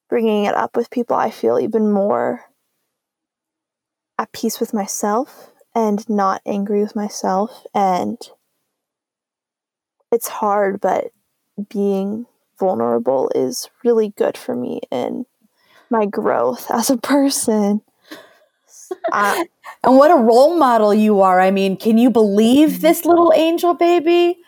bringing 0.08 0.44
it 0.44 0.54
up 0.54 0.76
with 0.76 0.90
people, 0.90 1.16
I 1.16 1.30
feel 1.30 1.58
even 1.58 1.90
more 1.90 2.42
at 4.18 4.32
peace 4.32 4.60
with 4.60 4.72
myself 4.72 5.52
and 5.74 6.08
not 6.08 6.40
angry 6.46 6.82
with 6.82 6.94
myself. 6.94 7.64
And 7.74 8.18
it's 10.12 10.28
hard, 10.28 10.80
but 10.80 11.10
being 11.68 12.26
vulnerable 12.58 13.30
is 13.34 13.68
really 13.82 14.10
good 14.10 14.36
for 14.36 14.54
me 14.54 14.80
in 14.90 15.26
my 15.90 16.06
growth 16.06 16.70
as 16.70 16.90
a 16.90 16.96
person. 16.96 17.82
Uh, 19.12 19.44
and 19.84 19.96
what 19.96 20.10
a 20.10 20.16
role 20.16 20.56
model 20.56 20.94
you 20.94 21.20
are. 21.20 21.40
I 21.40 21.50
mean, 21.50 21.76
can 21.76 21.98
you 21.98 22.10
believe 22.10 22.80
this 22.80 23.04
little 23.04 23.32
angel 23.34 23.74
baby? 23.74 24.38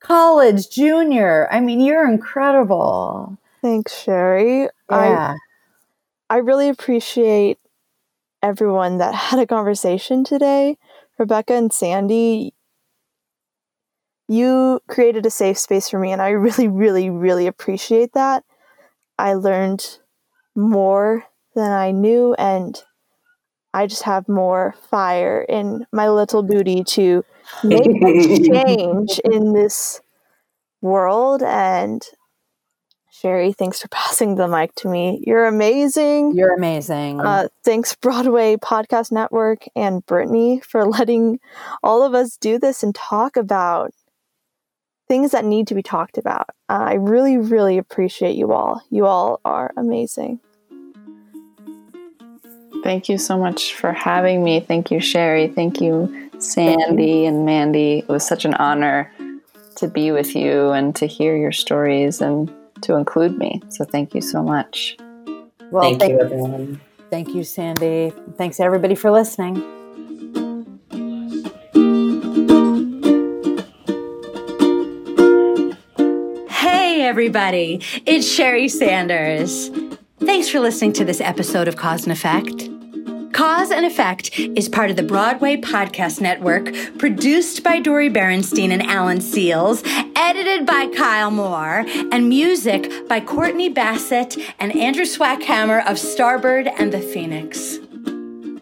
College, 0.00 0.70
junior. 0.70 1.48
I 1.50 1.60
mean, 1.60 1.80
you're 1.80 2.08
incredible. 2.08 3.36
Thanks, 3.62 3.92
Sheri. 3.92 4.68
Yeah. 4.90 5.34
I, 6.30 6.36
I 6.36 6.38
really 6.38 6.68
appreciate 6.68 7.58
everyone 8.42 8.98
that 8.98 9.14
had 9.14 9.40
a 9.40 9.46
conversation 9.46 10.24
today. 10.24 10.76
Rebecca 11.18 11.54
and 11.54 11.72
Sandy, 11.72 12.52
you 14.28 14.80
created 14.88 15.24
a 15.26 15.30
safe 15.30 15.58
space 15.58 15.88
for 15.88 15.98
me, 15.98 16.12
and 16.12 16.20
I 16.20 16.30
really, 16.30 16.68
really, 16.68 17.10
really 17.10 17.46
appreciate 17.46 18.12
that. 18.12 18.44
I 19.18 19.34
learned 19.34 19.98
more 20.56 21.24
than 21.54 21.70
I 21.70 21.90
knew, 21.90 22.34
and 22.34 22.82
I 23.74 23.86
just 23.86 24.02
have 24.04 24.28
more 24.28 24.74
fire 24.90 25.44
in 25.48 25.86
my 25.92 26.08
little 26.08 26.42
booty 26.42 26.82
to 26.84 27.24
make 27.62 27.86
a 27.86 28.40
change 28.42 29.18
in 29.24 29.52
this 29.52 30.00
world. 30.80 31.42
And 31.42 32.02
Sheri, 33.12 33.54
thanks 33.54 33.80
for 33.80 33.88
passing 33.90 34.36
the 34.36 34.48
mic 34.48 34.74
to 34.76 34.88
me. 34.88 35.22
You're 35.26 35.46
amazing. 35.46 36.34
You're 36.34 36.54
amazing. 36.54 37.20
Uh, 37.20 37.48
thanks, 37.64 37.94
Broadway 37.96 38.56
Podcast 38.56 39.12
Network 39.12 39.64
and 39.74 40.04
Brittany, 40.06 40.60
for 40.60 40.84
letting 40.86 41.38
all 41.82 42.02
of 42.02 42.14
us 42.14 42.36
do 42.36 42.58
this 42.58 42.82
and 42.82 42.94
talk 42.94 43.36
about 43.36 43.92
things 45.08 45.30
that 45.32 45.44
need 45.44 45.68
to 45.68 45.74
be 45.74 45.82
talked 45.82 46.18
about. 46.18 46.48
Uh, 46.68 46.84
I 46.88 46.94
really, 46.94 47.36
really 47.36 47.78
appreciate 47.78 48.36
you 48.36 48.52
all. 48.52 48.82
You 48.90 49.06
all 49.06 49.40
are 49.44 49.72
amazing. 49.76 50.40
Thank 52.82 53.08
you 53.08 53.18
so 53.18 53.36
much 53.38 53.74
for 53.74 53.92
having 53.92 54.44
me. 54.44 54.60
Thank 54.60 54.90
you, 54.90 54.98
Sheri. 54.98 55.54
Thank 55.54 55.80
you, 55.80 56.30
Sandy 56.38 57.26
and 57.26 57.44
Mandy. 57.44 57.98
It 57.98 58.08
was 58.08 58.26
such 58.26 58.44
an 58.44 58.54
honor 58.54 59.12
to 59.76 59.88
be 59.88 60.10
with 60.12 60.34
you 60.34 60.70
and 60.70 60.94
to 60.96 61.06
hear 61.06 61.36
your 61.36 61.52
stories 61.52 62.20
and 62.20 62.52
to 62.82 62.94
include 62.94 63.38
me. 63.38 63.62
So 63.68 63.84
thank 63.84 64.14
you 64.14 64.20
so 64.20 64.42
much. 64.42 64.96
Well, 65.70 65.82
thank, 65.82 66.00
thank 66.00 66.12
you, 66.12 66.20
everyone. 66.20 66.80
Thank 67.10 67.34
you, 67.34 67.44
Sandy. 67.44 68.12
Thanks, 68.36 68.60
everybody, 68.60 68.94
for 68.94 69.10
listening. 69.10 69.56
Hey, 76.48 77.02
everybody. 77.02 77.80
It's 78.06 78.26
Sheri 78.26 78.70
Sanders. 78.70 79.70
Thanks 80.20 80.48
for 80.48 80.60
listening 80.60 80.92
to 80.94 81.04
this 81.04 81.20
episode 81.20 81.68
of 81.68 81.76
Cause 81.76 82.04
and 82.04 82.12
Effect. 82.12 82.70
Cause 83.34 83.70
and 83.70 83.84
Effect 83.84 84.38
is 84.38 84.66
part 84.66 84.88
of 84.88 84.96
the 84.96 85.02
Broadway 85.02 85.58
Podcast 85.58 86.22
Network, 86.22 86.72
produced 86.98 87.62
by 87.62 87.80
Dori 87.80 88.08
Berinstein 88.08 88.70
and 88.70 88.82
Alan 88.82 89.18
Seales, 89.18 89.82
edited 90.16 90.64
by 90.64 90.86
Kyle 90.96 91.30
Moore, 91.30 91.84
and 92.12 92.30
music 92.30 92.90
by 93.08 93.20
Courtney 93.20 93.68
Bassett 93.68 94.38
and 94.58 94.74
Andrew 94.74 95.04
Swackhammer 95.04 95.80
of 95.86 95.96
Starbird 95.96 96.72
and 96.78 96.92
the 96.94 97.00
Phoenix. 97.00 97.78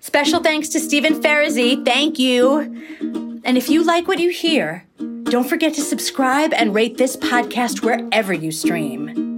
Special 0.04 0.40
thanks 0.40 0.68
to 0.70 0.80
Stephen 0.80 1.22
Ferrazzi. 1.22 1.84
Thank 1.84 2.18
you. 2.18 2.58
And 3.44 3.56
if 3.56 3.70
you 3.70 3.84
like 3.84 4.08
what 4.08 4.18
you 4.18 4.30
hear, 4.30 4.84
don't 5.24 5.48
forget 5.48 5.74
to 5.74 5.82
subscribe 5.82 6.52
and 6.52 6.74
rate 6.74 6.98
this 6.98 7.16
podcast 7.16 7.82
wherever 7.82 8.32
you 8.32 8.50
stream. 8.50 9.33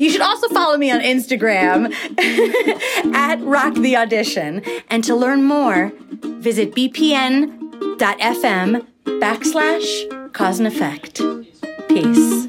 You 0.00 0.08
should 0.08 0.22
also 0.22 0.48
follow 0.48 0.78
me 0.78 0.90
on 0.90 1.00
Instagram 1.00 1.92
at 3.14 3.38
Rock 3.42 3.74
the 3.74 3.98
Audition. 3.98 4.64
And 4.88 5.04
to 5.04 5.14
learn 5.14 5.44
more, 5.44 5.92
visit 6.40 6.74
bpn.fm 6.74 7.98
backslash 9.04 10.32
cause 10.32 10.58
and 10.58 10.66
effect. 10.66 11.20
Peace. 11.88 12.48